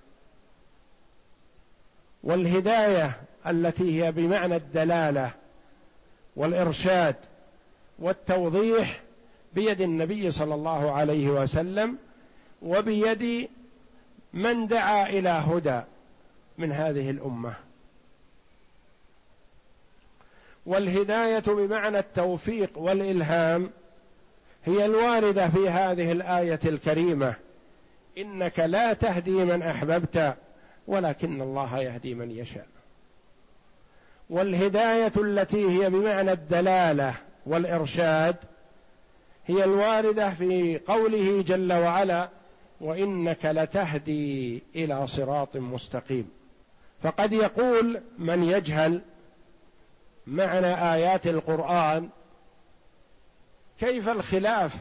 والهداية 2.22 3.20
التي 3.46 4.02
هي 4.02 4.12
بمعنى 4.12 4.56
الدلالة 4.56 5.34
والإرشاد 6.36 7.16
والتوضيح 7.98 9.00
بيد 9.54 9.80
النبي 9.80 10.30
صلى 10.30 10.54
الله 10.54 10.92
عليه 10.92 11.28
وسلم 11.28 11.98
وبيد 12.62 13.48
من 14.32 14.66
دعا 14.66 15.08
إلى 15.08 15.28
هدى 15.28 15.80
من 16.58 16.72
هذه 16.72 17.10
الأمة. 17.10 17.54
والهداية 20.66 21.42
بمعنى 21.46 21.98
التوفيق 21.98 22.78
والإلهام 22.78 23.70
هي 24.64 24.84
الواردة 24.84 25.48
في 25.48 25.68
هذه 25.68 26.12
الآية 26.12 26.60
الكريمة. 26.64 27.34
إنك 28.18 28.58
لا 28.58 28.92
تهدي 28.92 29.30
من 29.30 29.62
أحببت 29.62 30.34
ولكن 30.86 31.42
الله 31.42 31.78
يهدي 31.78 32.14
من 32.14 32.30
يشاء. 32.30 32.66
والهداية 34.30 35.12
التي 35.16 35.68
هي 35.68 35.90
بمعنى 35.90 36.32
الدلالة 36.32 37.14
والإرشاد 37.46 38.36
هي 39.46 39.64
الواردة 39.64 40.30
في 40.30 40.80
قوله 40.86 41.42
جل 41.42 41.72
وعلا 41.72 42.28
وإنك 42.80 43.44
لتهدي 43.44 44.62
إلى 44.76 45.06
صراط 45.06 45.56
مستقيم. 45.56 46.30
فقد 47.02 47.32
يقول 47.32 48.00
من 48.18 48.44
يجهل 48.44 49.00
معنى 50.26 50.92
آيات 50.94 51.26
القرآن 51.26 52.08
كيف 53.80 54.08
الخلاف 54.08 54.76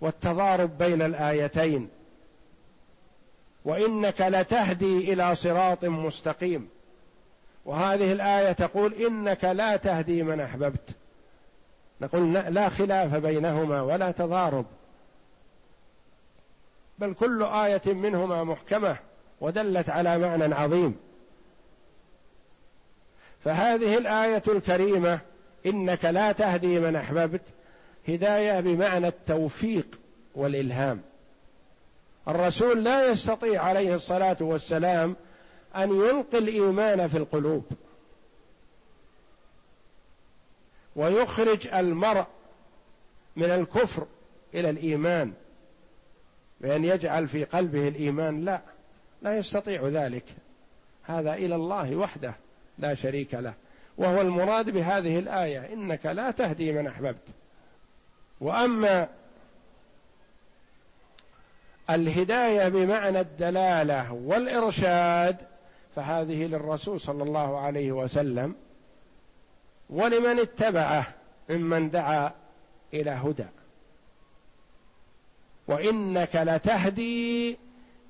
والتضارب 0.00 0.78
بين 0.78 1.02
الآيتين؟ 1.02 1.88
وإنك 3.64 4.20
لتهدي 4.20 5.12
إلى 5.12 5.34
صراط 5.34 5.84
مستقيم. 5.84 6.68
وهذه 7.64 8.12
الآية 8.12 8.52
تقول 8.52 8.94
إنك 8.94 9.44
لا 9.44 9.76
تهدي 9.76 10.22
من 10.22 10.40
أحببت. 10.40 10.90
نقول 12.00 12.32
لا 12.32 12.68
خلاف 12.68 13.14
بينهما 13.14 13.82
ولا 13.82 14.10
تضارب. 14.10 14.66
بل 16.98 17.14
كل 17.14 17.42
آية 17.42 17.82
منهما 17.86 18.44
محكمة 18.44 18.96
ودلت 19.40 19.90
على 19.90 20.18
معنى 20.18 20.54
عظيم. 20.54 20.96
فهذه 23.44 23.98
الآية 23.98 24.42
الكريمة 24.48 25.20
إنك 25.66 26.04
لا 26.04 26.32
تهدي 26.32 26.80
من 26.80 26.96
أحببت 26.96 27.42
هداية 28.14 28.60
بمعنى 28.60 29.08
التوفيق 29.08 30.00
والإلهام. 30.34 31.00
الرسول 32.28 32.84
لا 32.84 33.10
يستطيع 33.10 33.62
عليه 33.62 33.94
الصلاة 33.94 34.36
والسلام 34.40 35.16
أن 35.76 35.90
يلقي 35.90 36.38
الإيمان 36.38 37.06
في 37.06 37.16
القلوب 37.16 37.64
ويخرج 40.96 41.66
المرء 41.74 42.26
من 43.36 43.50
الكفر 43.50 44.06
إلى 44.54 44.70
الإيمان. 44.70 45.32
بأن 46.60 46.84
يجعل 46.84 47.28
في 47.28 47.44
قلبه 47.44 47.88
الإيمان 47.88 48.44
لا 48.44 48.60
لا 49.22 49.36
يستطيع 49.36 49.88
ذلك. 49.88 50.24
هذا 51.02 51.34
إلى 51.34 51.54
الله 51.54 51.96
وحده 51.96 52.34
لا 52.78 52.94
شريك 52.94 53.34
له. 53.34 53.54
وهو 53.98 54.20
المراد 54.20 54.70
بهذه 54.70 55.18
الآية 55.18 55.72
إنك 55.72 56.06
لا 56.06 56.30
تهدي 56.30 56.72
من 56.72 56.86
أحببت. 56.86 57.39
وأما 58.40 59.08
الهداية 61.90 62.68
بمعنى 62.68 63.20
الدلالة 63.20 64.12
والإرشاد 64.12 65.36
فهذه 65.96 66.46
للرسول 66.46 67.00
صلى 67.00 67.22
الله 67.22 67.58
عليه 67.58 67.92
وسلم 67.92 68.54
ولمن 69.90 70.38
اتبعه 70.38 71.06
ممن 71.48 71.90
دعا 71.90 72.32
إلى 72.94 73.10
هدى. 73.10 73.46
وإنك 75.68 76.36
لتهدي 76.36 77.58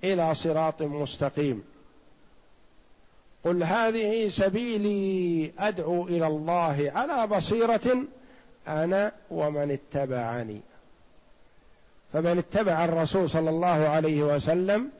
إلى 0.04 0.34
صراط 0.34 0.82
مستقيم. 0.82 1.64
قل 3.44 3.62
هذه 3.62 4.28
سبيلي 4.28 5.52
أدعو 5.58 6.08
إلى 6.08 6.26
الله 6.26 6.92
على 6.94 7.26
بصيرة 7.26 8.04
أنا 8.68 9.12
ومن 9.30 9.70
اتبعني. 9.70 10.60
فمن 12.12 12.38
اتبع 12.38 12.84
الرسول 12.84 13.30
صلى 13.30 13.50
الله 13.50 13.88
عليه 13.88 14.22
وسلم 14.22 14.90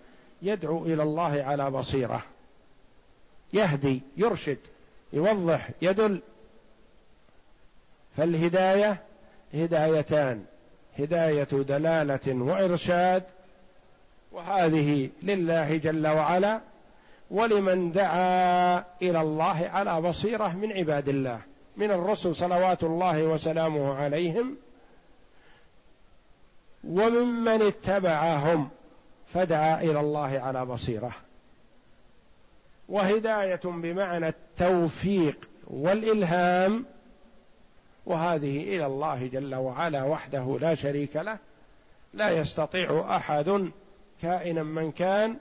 يدعو 0.43 0.85
إلى 0.85 1.03
الله 1.03 1.43
على 1.43 1.71
بصيرة. 1.71 2.23
يهدي 3.53 4.03
يرشد 4.17 4.59
يوضح 5.13 5.71
يدل. 5.83 6.21
فالهداية 8.17 9.03
هدايتان. 9.55 10.45
هداية 10.99 11.49
دلالة 11.53 12.21
وإرشاد. 12.27 13.23
وهذه 14.33 15.11
لله 15.23 15.77
جل 15.77 16.07
وعلا. 16.07 16.61
ولمن 17.31 17.93
دعا 17.93 18.79
إلى 19.03 19.21
الله 19.21 19.69
على 19.73 20.01
بصيرة 20.01 20.57
من 20.57 20.73
عباد 20.73 21.09
الله. 21.09 21.50
من 21.77 21.91
الرسل 21.91 22.35
صلوات 22.35 22.85
الله 22.85 23.23
وسلامه 23.23 23.95
عليهم 23.95 24.57
وممن 26.85 27.62
اتبعهم 27.62 28.68
فدعا 29.35 29.83
إلى 29.83 30.01
الله 30.01 30.41
على 30.41 30.66
بصيرة 30.66 31.12
وهداية 32.89 33.61
بمعنى 33.64 34.29
التوفيق 34.29 35.49
والإلهام 35.66 36.85
وهذه 38.07 38.77
إلى 38.77 38.87
الله 38.87 39.27
جل 39.27 39.55
وعلا 39.55 40.03
وحده 40.03 40.59
لا 40.61 40.75
شريك 40.75 41.16
له 41.16 41.39
لا 42.14 42.31
يستطيع 42.31 43.16
أحد 43.16 43.71
كائنا 44.23 44.62
من 44.62 44.93
كان 44.93 45.37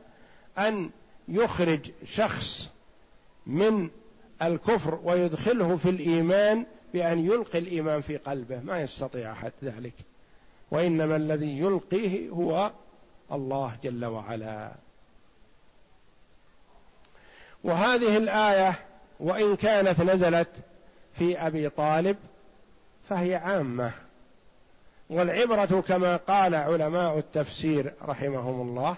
أن 0.58 0.90
يخرج 1.28 1.92
شخص 2.06 2.70
من 3.48 3.90
الكفر 4.42 5.00
ويدخله 5.04 5.78
في 5.78 5.90
الإيمان 5.90 6.66
بأن 6.94 7.26
يلقي 7.26 7.60
الإيمان 7.60 8.02
في 8.02 8.18
قلبه. 8.18 8.60
ما 8.60 8.82
يستطيع 8.82 9.32
أحد 9.32 9.52
ذلك. 9.64 9.94
وإنما 10.72 11.16
الذي 11.16 11.60
يلقيه 11.60 12.30
هو 12.30 12.72
الله 13.32 13.78
جل 13.84 14.06
وعلا. 14.06 14.72
وهذه 17.64 18.18
الآية 18.18 18.80
وإن 19.20 19.56
كانت 19.56 20.02
نزلت 20.02 20.50
في 21.14 21.38
أبي 21.48 21.70
طالب 21.70 22.18
فهي 23.10 23.36
عامة. 23.36 23.92
والعبرة 25.10 25.82
كما 25.82 26.16
قال 26.16 26.56
علماء 26.56 27.18
التفسير 27.18 27.94
رحمهم 28.02 28.70
الله 28.70 28.96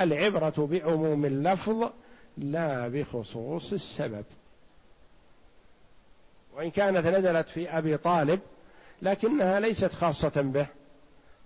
العبرة 0.00 0.68
بعموم 0.70 1.24
اللفظ 1.24 1.90
لا 2.38 2.88
بخصوص 2.88 3.72
السبب. 3.72 4.24
وإن 6.56 6.70
كانت 6.70 7.06
نزلت 7.06 7.48
في 7.48 7.78
أبي 7.78 7.96
طالب 7.96 8.40
لكنها 9.02 9.60
ليست 9.60 9.92
خاصة 9.92 10.42
به 10.42 10.66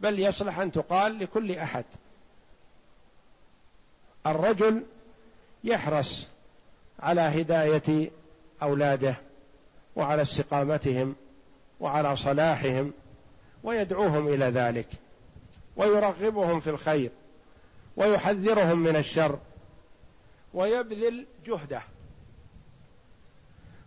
بل 0.01 0.21
يصلح 0.21 0.59
أن 0.59 0.73
تقال 0.73 1.19
لكل 1.19 1.53
أحد. 1.53 1.85
الرجل 4.27 4.83
يحرص 5.65 6.29
على 7.01 7.21
هداية 7.21 8.11
أولاده 8.63 9.17
وعلى 9.97 10.23
استقامتهم 10.23 11.17
وعلى 11.81 12.17
صلاحهم 12.17 12.93
ويدعوهم 13.63 14.29
إلى 14.29 14.45
ذلك 14.45 14.89
ويرغبهم 15.77 16.61
في 16.61 16.71
الخير 16.71 17.11
ويحذرهم 17.97 18.79
من 18.79 18.97
الشر 18.97 19.39
ويبذل 20.55 21.27
جهده. 21.47 21.83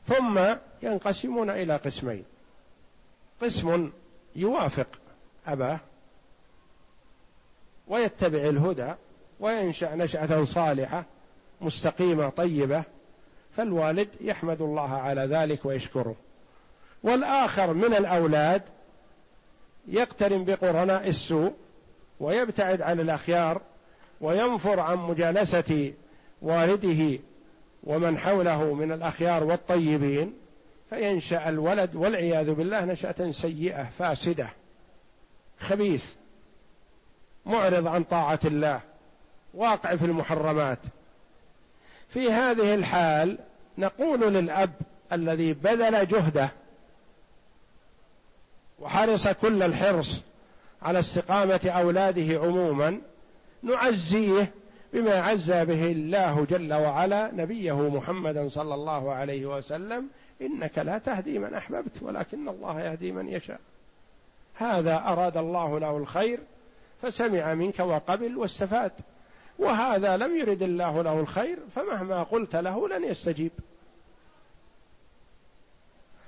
ثم 0.05 0.55
ينقسمون 0.84 1.49
إلى 1.49 1.75
قسمين. 1.75 2.25
قسم 3.41 3.91
يوافق 4.36 4.88
أباه 5.47 5.79
ويتبع 7.88 8.38
الهدى 8.38 8.93
وينشأ 9.39 9.95
نشأة 9.95 10.43
صالحة 10.43 11.05
مستقيمة 11.61 12.29
طيبة 12.29 12.84
فالوالد 13.57 14.09
يحمد 14.21 14.61
الله 14.61 14.89
على 14.89 15.21
ذلك 15.21 15.65
ويشكره. 15.65 16.15
والآخر 17.03 17.73
من 17.73 17.93
الأولاد 17.93 18.61
يقترن 19.88 20.45
بقرناء 20.45 21.07
السوء 21.07 21.53
ويبتعد 22.19 22.81
عن 22.81 22.99
الأخيار 22.99 23.61
وينفر 24.21 24.79
عن 24.79 24.97
مجالسة 24.97 25.93
والده 26.41 27.19
ومن 27.84 28.17
حوله 28.17 28.73
من 28.73 28.91
الأخيار 28.91 29.43
والطيبين. 29.43 30.43
فينشأ 30.94 31.50
الولد 31.50 31.96
والعياذ 31.96 32.54
بالله 32.54 32.86
نشأة 32.86 33.32
سيئة 33.32 33.84
فاسدة 33.84 34.50
خبيث 35.60 36.14
معرض 37.46 37.88
عن 37.88 38.04
طاعة 38.04 38.39
الله 38.46 38.82
واقع 39.54 39.96
في 39.96 40.06
المحرمات. 40.06 40.80
في 42.08 42.32
هذه 42.32 42.76
الحال 42.76 43.38
نقول 43.78 44.34
للأب 44.34 44.74
الذي 45.12 45.54
بذل 45.54 46.08
جهده 46.08 46.50
وحرص 48.80 49.28
كل 49.28 49.64
الحرص 49.64 50.22
على 50.82 51.00
استقامة 51.00 51.62
أولاده 51.66 52.39
عموما 52.39 53.02
نعزيه 53.64 54.54
بما 54.94 55.16
عزى 55.22 55.66
به 55.66 55.91
الله 55.91 56.46
جل 56.50 56.74
وعلا 56.74 57.32
نبيه 57.34 57.89
محمدا 57.89 58.50
صلى 58.50 58.76
الله 58.76 59.14
عليه 59.14 59.46
وسلم 59.46 60.08
إنك 60.44 60.78
لا 60.78 60.98
تهدي 60.98 61.39
من 61.39 61.54
أحببت 61.54 62.02
ولكن 62.02 62.50
الله 62.50 62.82
يهدي 62.82 63.12
من 63.12 63.30
يشاء. 63.30 63.60
هذا 64.56 64.98
أراد 64.98 65.38
الله 65.38 65.80
له 65.80 65.98
الخير 65.98 66.39
فسمع 67.02 67.54
منك 67.54 67.80
وقبل 67.80 68.38
واستفاد. 68.38 68.91
وهذا 69.60 70.18
لم 70.18 70.38
يرد 70.38 70.64
الله 70.64 71.02
له 71.02 71.20
الخير 71.20 71.60
فمهما 71.76 72.24
قلت 72.24 72.56
له 72.56 72.89
لن 72.89 73.04
يستجيب. 73.04 73.52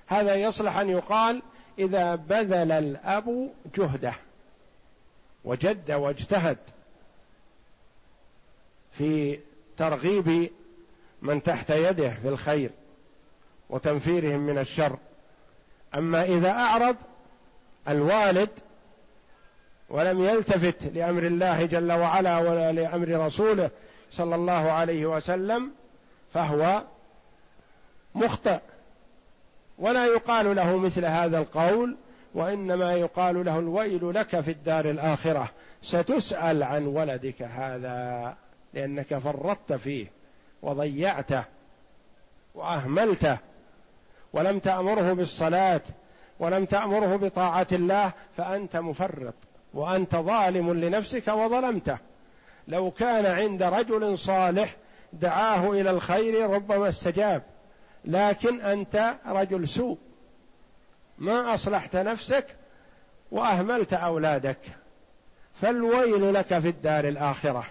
هذا 0.08 0.36
يصلح 0.36 0.78
أن 0.78 0.90
يقال 0.90 1.42
إذا 1.80 2.16
بذل 2.16 2.72
الأب 2.72 3.52
جهده 3.76 4.14
وجد 5.46 5.92
واجتهد 5.92 6.58
في 8.92 9.40
ترغيب 9.78 10.52
من 11.22 11.44
تحت 11.44 11.70
يده 11.70 12.10
في 12.10 12.30
الخير. 12.30 12.70
وتنفيرهم 13.70 14.40
من 14.40 14.58
الشر. 14.58 14.98
أما 15.96 16.24
إذا 16.24 16.52
أعرض 16.52 16.96
الوالد 17.88 18.50
ولم 19.90 20.24
يلتفت 20.24 20.84
لأمر 20.84 21.24
الله 21.24 21.66
جل 21.66 21.92
وعلا 21.92 22.38
ولا 22.38 22.72
لأمر 22.72 23.26
رسوله 23.26 23.70
صلى 24.12 24.36
الله 24.36 24.72
عليه 24.72 25.06
وسلم 25.06 25.72
فهو 26.34 26.84
مخطئ. 28.16 28.60
ولا 29.78 30.06
يقال 30.06 30.56
له 30.56 30.78
مثل 30.78 31.06
هذا 31.06 31.38
القول 31.38 31.98
وإنما 32.34 32.94
يقال 32.94 33.46
له 33.46 33.60
الويل 33.60 34.14
لك 34.14 34.40
في 34.40 34.52
الدار 34.52 34.90
الآخرة. 34.90 35.52
ستسأل 35.82 36.64
عن 36.64 36.86
ولدك 36.86 37.42
هذا 37.42 38.38
لأنك 38.74 39.18
فرطت 39.18 39.74
فيه 39.74 40.08
وضيعته 40.62 41.44
وأهملته. 42.56 43.38
ولم 44.36 44.60
تأمره 44.60 45.14
بالصلاة 45.14 45.82
ولم 46.40 46.66
تأمره 46.66 47.16
بطاعة 47.16 47.68
الله 47.72 48.12
فأنت 48.38 48.78
مفرط 48.78 49.34
وأنت 49.74 50.16
ظالم 50.16 50.74
لنفسك 50.74 51.28
وظلمته. 51.28 51.98
لو 52.68 52.92
كان 52.92 53.26
عند 53.26 53.64
رجل 53.64 54.18
صالح 54.18 54.76
دعاه 55.14 55.72
إلى 55.72 55.90
الخير 55.90 56.50
ربما 56.50 56.90
استجاب 56.90 57.44
لكن 58.06 58.62
أنت 58.62 59.14
رجل 59.26 59.68
سوء. 59.68 59.98
ما 61.18 61.56
أصلحت 61.56 61.96
نفسك 61.96 62.46
وأهملت 63.32 63.94
أولادك. 63.94 64.60
فالويل 65.62 66.34
لك 66.34 66.60
في 66.60 66.70
الدار 66.70 67.08
الآخرة. 67.08 67.66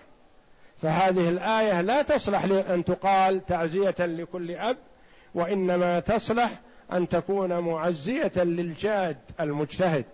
فهذه 0.83 1.29
الآية 1.29 1.81
لا 1.81 2.03
تصلح 2.03 2.45
لأن 2.45 2.85
تقال 2.85 3.47
تعزية 3.47 3.95
لكل 3.99 4.51
أب 4.51 4.77
وإنما 5.35 6.01
تصلح 6.01 6.51
أن 6.93 7.09
تكون 7.09 7.59
معزية 7.59 8.33
للجاد 8.37 9.17
المجتهد 9.41 10.05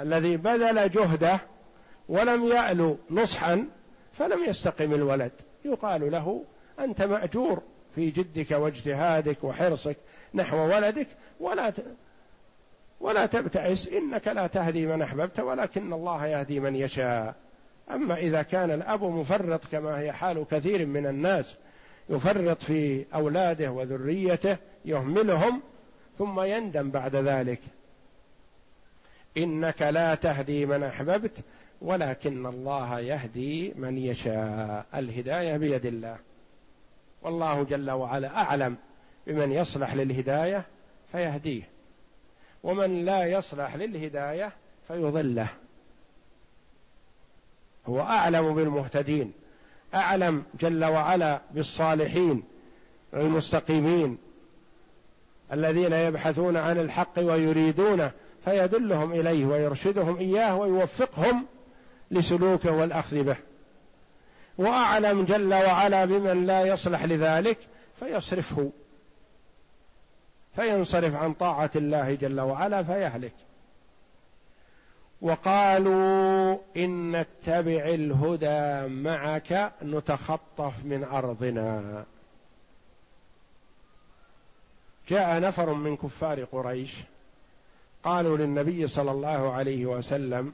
الذي 0.00 0.36
بذل 0.36 0.90
جهده 0.90 1.40
ولم 2.08 2.44
يألو 2.44 2.98
نصحا 3.10 3.66
فلم 4.12 4.44
يستقم 4.44 4.92
الولد. 4.94 5.32
يقال 5.64 6.10
له 6.12 6.44
أنت 6.80 7.02
مأجور 7.02 7.62
في 7.94 8.10
جدك 8.10 8.50
واجتهادك 8.50 9.44
وحرصك 9.44 9.96
نحو 10.34 10.56
ولدك 10.56 11.06
ولا 11.40 11.72
ولا 13.00 13.26
تبتئس 13.26 13.88
إنك 13.88 14.28
لا 14.28 14.46
تهدي 14.46 14.86
من 14.86 15.02
أحببت 15.02 15.40
ولكن 15.40 15.92
الله 15.92 16.26
يهدي 16.26 16.60
من 16.60 16.76
يشاء. 16.76 17.34
أما 17.90 18.16
إذا 18.16 18.42
كان 18.42 18.70
الأب 18.70 19.04
مفرط 19.04 19.64
كما 19.72 19.98
هي 19.98 20.12
حال 20.12 20.46
كثير 20.50 20.86
من 20.86 21.06
الناس 21.06 21.56
يفرط 22.10 22.62
في 22.62 23.06
أولاده 23.14 23.70
وذريته 23.70 24.56
يهملهم 24.84 25.62
ثم 26.18 26.40
يندم 26.40 26.90
بعد 26.90 27.16
ذلك. 27.16 27.60
إنك 29.36 29.82
لا 29.82 30.14
تهدي 30.14 30.66
من 30.66 30.82
أحببت 30.82 31.44
ولكن 31.80 32.46
الله 32.46 33.00
يهدي 33.00 33.72
من 33.76 33.98
يشاء. 33.98 34.86
الهداية 34.94 35.56
بيد 35.56 35.86
الله. 35.86 36.16
والله 37.22 37.62
جل 37.62 37.90
وعلا 37.90 38.36
أعلم 38.36 38.76
بمن 39.26 39.52
يصلح 39.52 39.94
للهداية 39.94 40.64
فيهديه 41.12 41.62
ومن 42.62 43.04
لا 43.04 43.26
يصلح 43.26 43.74
للهداية 43.74 44.52
فيضله. 44.88 45.48
هو 47.86 48.00
أعلم 48.00 48.54
بالمهتدين. 48.54 49.32
أعلم 49.94 50.42
جل 50.60 50.84
وعلا 50.84 51.40
بالصالحين 51.50 52.42
المستقيمين 53.14 54.18
الذين 55.52 55.92
يبحثون 55.92 56.56
عن 56.56 56.78
الحق 56.78 57.18
ويريدونه 57.18 58.10
فيدلهم 58.44 59.12
إليه 59.12 59.46
ويرشدهم 59.46 60.16
إياه 60.16 60.56
ويوفقهم 60.56 61.46
لسلوكه 62.10 62.72
والأخذ 62.72 63.22
به. 63.22 63.36
وأعلم 64.58 65.24
جل 65.24 65.54
وعلا 65.54 66.04
بمن 66.04 66.46
لا 66.46 66.62
يصلح 66.62 67.04
لذلك 67.04 67.58
فيصرفه. 68.00 68.70
فينصرف 70.56 71.14
عن 71.14 71.34
طاعة 71.34 71.70
الله 71.76 72.14
جل 72.14 72.40
وعلا 72.40 72.82
فيهلك. 72.82 73.34
وقالوا 75.22 76.58
إن 76.76 77.16
نتبع 77.16 77.84
الهدى 77.84 78.88
معك 78.94 79.72
نتخطف 79.82 80.84
من 80.84 81.04
أرضنا. 81.04 82.04
جاء 85.08 85.40
نفر 85.40 85.72
من 85.74 85.96
كفار 85.96 86.44
قريش 86.44 86.94
قالوا 88.02 88.36
للنبي 88.36 88.88
صلى 88.88 89.10
الله 89.10 89.52
عليه 89.52 89.86
وسلم 89.86 90.52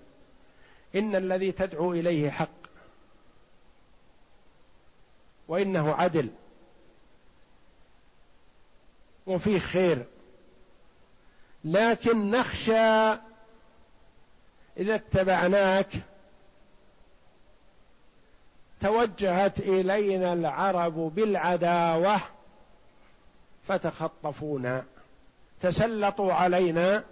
إن 0.94 1.16
الذي 1.16 1.52
تدعو 1.52 1.92
إليه 1.92 2.30
حق 2.30 2.48
وإنه 5.48 5.92
عدل 5.92 6.30
وفيه 9.26 9.58
خير 9.58 10.04
لكن 11.64 12.30
نخشى 12.30 13.18
إذا 14.76 14.94
اتبعناك 14.94 15.86
توجهت 18.80 19.60
إلينا 19.60 20.32
العرب 20.32 20.94
بالعداوة 20.94 22.20
فتخطفونا 23.68 24.84
تسلطوا 25.60 26.32
علينا 26.32 27.04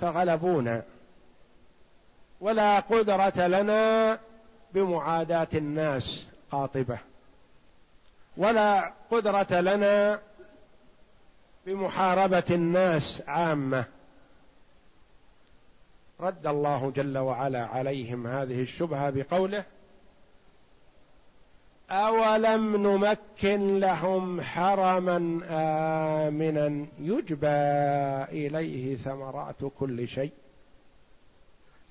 فغلبونا. 0.00 0.82
ولا 2.40 2.80
قدرة 2.80 3.46
لنا 3.46 4.18
بمعاداة 4.74 5.48
الناس 5.54 6.26
قاطبة. 6.50 6.98
ولا 8.36 8.92
قدرة 9.10 9.60
لنا 9.60 10.20
بمحاربة 11.66 12.44
الناس 12.50 13.22
عامة. 13.26 13.84
رد 16.20 16.46
الله 16.46 16.90
جل 16.90 17.18
وعلا 17.18 17.66
عليهم 17.66 18.26
هذه 18.26 18.62
الشبهة 18.62 19.10
بقوله 19.10 19.64
أولم 21.90 22.76
نمكن 22.76 23.78
لهم 23.78 24.40
حرما 24.40 25.40
آمنا 26.28 26.86
يجبى 26.98 27.46
إليه 28.46 28.96
ثمرات 28.96 29.56
كل 29.78 30.08
شيء 30.08 30.32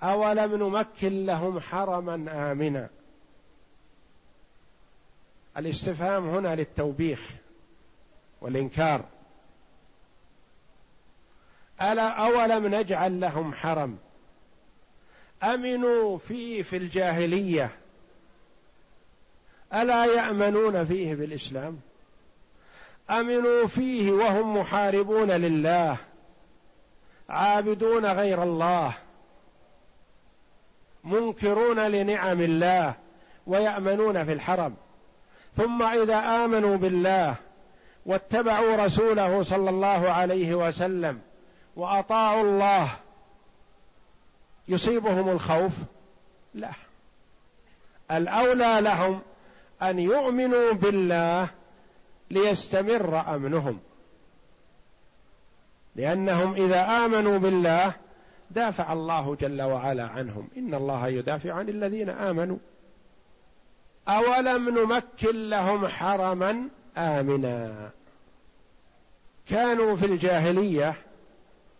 أولم 0.03 0.55
نمكن 0.55 1.25
لهم 1.25 1.59
حرما 1.59 2.51
آمنا 2.51 2.89
الاستفهام 5.57 6.29
هنا 6.29 6.55
للتوبيخ 6.55 7.31
والإنكار 8.41 9.05
ألا 11.81 12.09
أولم 12.09 12.75
نجعل 12.75 13.19
لهم 13.19 13.53
حرم 13.53 13.97
آمنوا 15.43 16.17
فيه 16.17 16.63
في 16.63 16.77
الجاهلية. 16.77 17.69
ألا 19.73 20.05
يأمنون 20.05 20.85
فيه 20.85 21.15
بالإسلام؟ 21.15 21.79
آمنوا 23.09 23.67
فيه 23.67 24.11
وهم 24.11 24.57
محاربون 24.57 25.31
لله 25.31 25.97
عابدون 27.29 28.05
غير 28.05 28.43
الله 28.43 28.93
منكرون 31.03 31.79
لنعم 31.79 32.41
الله 32.41 32.95
ويأمنون 33.47 34.25
في 34.25 34.33
الحرم. 34.33 34.75
ثم 35.57 35.83
إذا 35.83 36.45
آمنوا 36.45 36.77
بالله 36.77 37.35
واتبعوا 38.05 38.85
رسوله 38.85 39.43
صلى 39.43 39.69
الله 39.69 40.09
عليه 40.09 40.55
وسلم 40.55 41.19
وأطاعوا 41.75 42.41
الله 42.41 42.91
يصيبهم 44.67 45.29
الخوف؟ 45.29 45.71
لا. 46.53 46.71
الأولى 48.11 48.77
لهم 48.81 49.21
أن 49.81 49.99
يؤمنوا 49.99 50.71
بالله 50.71 51.49
ليستمر 52.31 53.35
أمنهم. 53.35 53.79
لأنهم 55.95 56.53
إذا 56.53 57.05
آمنوا 57.05 57.37
بالله 57.37 57.93
دافع 58.51 58.93
الله 58.93 59.35
جل 59.35 59.61
وعلا 59.61 60.07
عنهم. 60.07 60.47
إن 60.57 60.73
الله 60.73 61.07
يدافع 61.07 61.53
عن 61.53 61.69
الذين 61.69 62.09
آمنوا. 62.09 62.57
أولم 64.07 64.69
نمكن 64.69 65.49
لهم 65.49 65.87
حرما 65.87 66.69
آمنا؟ 66.97 67.89
كانوا 69.47 69.95
في 69.95 70.05
الجاهلية 70.05 70.95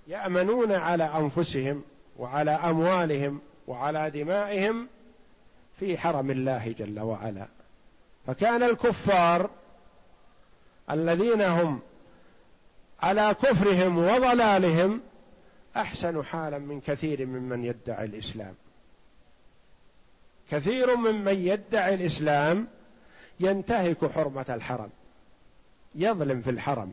يأمنون 0.08 0.72
على 0.72 1.04
أنفسهم. 1.04 1.84
وعلى 2.18 2.52
أموالهم 2.52 3.42
وعلى 3.68 4.10
دمائهم 4.10 4.88
في 5.80 5.98
حرم 5.98 6.32
الله 6.32 6.76
جل 6.80 7.00
وعلا. 7.00 7.48
فكان 8.28 8.64
الكفار 8.64 9.50
الذين 10.92 11.42
هم 11.42 11.80
على 13.00 13.36
كفرهم 13.42 13.98
وضلالهم 13.98 15.02
أحسن 15.76 16.24
حالا 16.26 16.58
من 16.58 16.82
كثير 16.82 17.26
ممن 17.26 17.66
يدعي 17.66 18.06
الإسلام. 18.06 18.56
كثير 20.52 20.96
ممن 20.96 21.36
يدعي 21.36 21.94
الإسلام 21.94 22.68
ينتهك 23.40 24.12
حرمة 24.12 24.46
الحرم. 24.50 24.90
يظلم 25.96 26.42
في 26.42 26.50
الحرم 26.50 26.92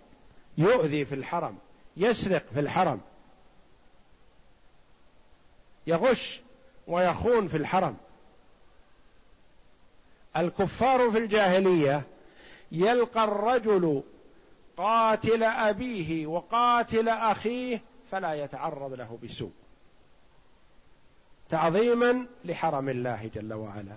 يؤذي 0.59 1.05
في 1.05 1.15
الحرم 1.15 1.59
يسرق 1.97 2.43
في 2.55 2.61
الحرم 2.61 3.01
يغش 5.87 6.41
ويخون 6.87 7.49
في 7.49 7.57
الحرم. 7.57 7.97
الكفار 10.37 11.11
في 11.11 11.19
الجاهلية 11.19 12.03
يلقى 12.73 13.25
الرجل 13.25 14.03
قاتل 14.77 15.43
أبيه 15.45 16.27
وقاتل 16.27 17.09
أخيه 17.09 17.83
فلا 18.11 18.35
يتعرض 18.35 18.93
له 18.93 19.19
بسوء. 19.23 19.53
تعظيما 21.51 22.27
لحرم 22.45 22.89
الله 22.89 23.31
جل 23.35 23.53
وعلا. 23.55 23.97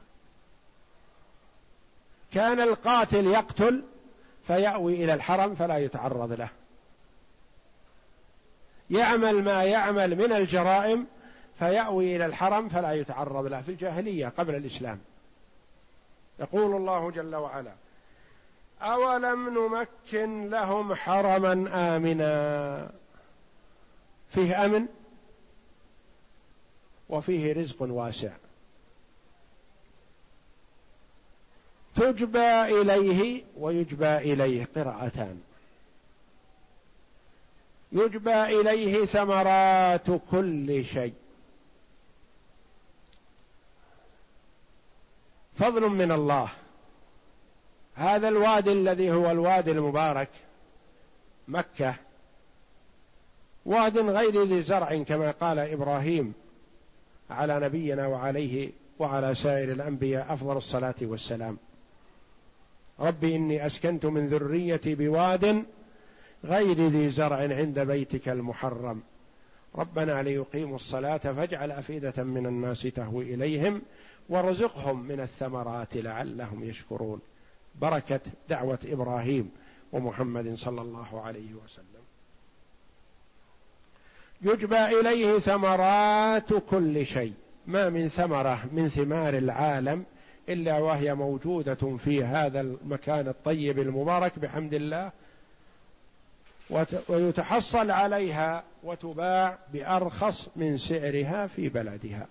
كان 2.32 2.60
القاتل 2.60 3.26
يقتل 3.26 3.84
فيأوي 4.48 5.04
إلى 5.04 5.14
الحرم 5.14 5.56
فلا 5.56 5.78
يتعرض 5.78 6.32
له. 6.32 6.50
يعمل 8.90 9.44
ما 9.44 9.64
يعمل 9.64 10.16
من 10.16 10.34
الجرائم 10.34 11.08
فيأوي 11.60 12.16
إلى 12.16 12.26
الحرم 12.26 12.70
فلا 12.70 12.92
يتعرض 12.92 13.46
له 13.46 13.62
في 13.62 13.70
الجاهلية 13.70 14.28
قبل 14.28 14.56
الإسلام. 14.56 15.00
يقول 16.40 16.76
الله 16.76 17.12
جل 17.12 17.36
وعلا 17.36 17.74
أولم 18.82 19.50
نمكن 19.50 20.50
لهم 20.50 20.94
حرما 20.94 21.70
آمنا؟ 21.96 22.92
فيه 24.30 24.66
أمن 24.66 24.86
وفيه 27.10 27.54
رزق 27.54 27.82
واسع. 27.82 28.32
تجبى 31.96 32.62
إليه 32.82 33.44
ويجبى 33.58 34.18
إليه 34.18 34.68
قراءتان. 34.76 35.42
يجبى 37.92 38.44
إليه 38.44 39.06
ثمرات 39.06 40.08
كل 40.32 40.86
شيء. 40.86 41.14
فضل 45.58 45.90
من 45.90 46.12
الله. 46.12 46.50
هذا 47.96 48.28
الوادي 48.28 48.72
الذي 48.72 49.12
هو 49.12 49.32
الوادي 49.32 49.72
المبارك 49.72 50.30
مكة. 51.48 51.96
واد 53.66 53.98
غير 53.98 54.44
ذي 54.44 54.62
زرع 54.62 55.04
كما 55.04 55.32
قال 55.32 55.60
إبراهيم 55.60 56.34
على 57.30 57.60
نبينا 57.60 58.08
وعليه 58.08 58.72
وعلى 59.00 59.36
سائر 59.36 59.72
الأنبياء 59.72 60.34
أفضل 60.34 60.58
الصلاة 60.58 60.96
والسلام. 61.02 61.58
رب 63.00 63.24
إني 63.24 63.66
أسكنت 63.66 64.06
من 64.06 64.28
ذريتي 64.28 64.96
بواد 64.96 65.64
غير 66.46 66.88
ذي 66.88 67.10
زرع 67.10 67.38
عند 67.38 67.80
بيتك 67.80 68.30
المحرم. 68.30 69.02
ربنا 69.76 70.24
ليقيموا 70.24 70.76
الصلاة 70.76 71.18
فاجعل 71.18 71.72
أفئدة 71.72 72.24
من 72.24 72.46
الناس 72.46 72.82
تهوي 72.82 73.34
إليهم 73.34 73.82
وارزقهم 74.30 75.04
من 75.04 75.20
الثمرات 75.20 75.98
لعلهم 75.98 76.64
يشكرون. 76.64 77.22
بركة 77.82 78.20
دعوة 78.50 78.80
إبراهيم 78.86 79.52
ومحمد 79.92 80.56
صلى 80.56 80.82
الله 80.82 81.22
عليه 81.22 81.54
وسلم. 81.54 82.04
يجبى 84.42 85.00
إليه 85.00 85.40
ثمرات 85.40 86.54
كل 86.54 87.06
شيء. 87.06 87.34
ما 87.68 87.90
من 87.90 88.08
ثمرة 88.10 88.66
من 88.72 88.90
ثمار 88.90 89.38
العالم 89.38 90.06
إلا 90.50 90.78
وهي 90.78 91.16
موجودة 91.16 91.98
في 91.98 92.24
هذا 92.24 92.62
المكان 92.62 93.28
الطيب 93.28 93.80
المبارك 93.80 94.40
بحمد 94.40 94.74
الله. 94.74 95.12
ويتحصل 97.10 97.92
عليها 97.92 98.64
وتباع 98.84 99.58
بأرخص 99.74 100.48
من 100.56 100.78
سعرها 100.78 101.48
في 101.48 101.70
بلدها. 101.70 102.28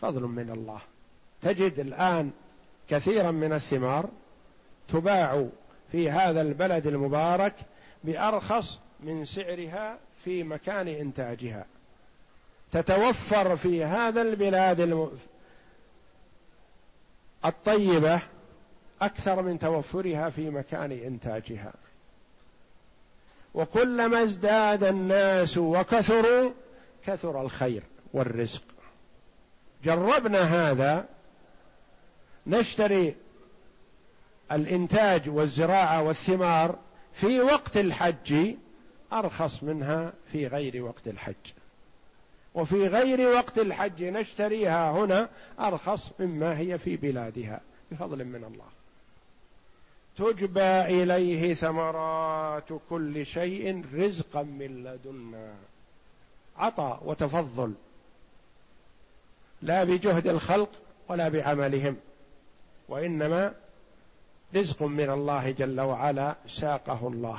فضل 0.00 0.22
من 0.22 0.50
الله. 0.50 0.80
تجد 1.42 1.78
الآن 1.78 2.30
كثيرا 2.88 3.30
من 3.30 3.52
الثمار 3.52 4.08
تباع 4.88 5.48
في 5.92 6.10
هذا 6.10 6.40
البلد 6.40 6.86
المبارك 6.86 7.54
بأرخص 8.04 8.80
من 9.00 9.24
سعرها 9.24 9.98
في 10.24 10.42
مكان 10.42 10.88
إنتاجها. 10.88 11.66
تتوفر 12.72 13.56
في 13.56 13.84
هذا 13.84 14.22
البلاد 14.22 15.10
الطيبة 17.44 18.20
أكثر 19.02 19.42
من 19.42 19.58
توفرها 19.58 20.30
في 20.30 20.50
مكان 20.50 20.92
إنتاجها. 20.92 21.72
وكلما 23.54 24.22
ازداد 24.22 24.84
الناس 24.84 25.58
وكثروا 25.58 26.50
كثر 27.04 27.40
الخير 27.40 27.82
والرزق. 28.12 28.62
جربنا 29.84 30.40
هذا 30.40 31.06
نشتري 32.46 33.14
الإنتاج 34.52 35.28
والزراعة 35.28 36.02
والثمار 36.02 36.78
في 37.12 37.40
وقت 37.40 37.76
الحج 37.76 38.54
أرخص 39.12 39.62
منها 39.62 40.12
في 40.32 40.46
غير 40.46 40.82
وقت 40.82 41.08
الحج. 41.08 41.52
وفي 42.54 42.86
غير 42.86 43.20
وقت 43.20 43.58
الحج 43.58 44.04
نشتريها 44.04 44.90
هنا 44.90 45.28
أرخص 45.60 46.10
مما 46.18 46.58
هي 46.58 46.78
في 46.78 46.96
بلادها 46.96 47.60
بفضل 47.90 48.24
من 48.24 48.44
الله. 48.44 48.66
تجبى 50.16 51.02
إليه 51.02 51.54
ثمرات 51.54 52.68
كل 52.90 53.26
شيء 53.26 53.84
رزقا 53.94 54.42
من 54.42 54.84
لدنا. 54.84 55.54
عطاء 56.56 57.02
وتفضل. 57.04 57.74
لا 59.62 59.84
بجهد 59.84 60.26
الخلق 60.26 60.70
ولا 61.08 61.28
بعملهم. 61.28 61.96
وإنما 62.92 63.54
رزق 64.56 64.82
من 64.82 65.10
الله 65.10 65.50
جل 65.50 65.80
وعلا 65.80 66.36
ساقه 66.46 67.08
الله. 67.08 67.38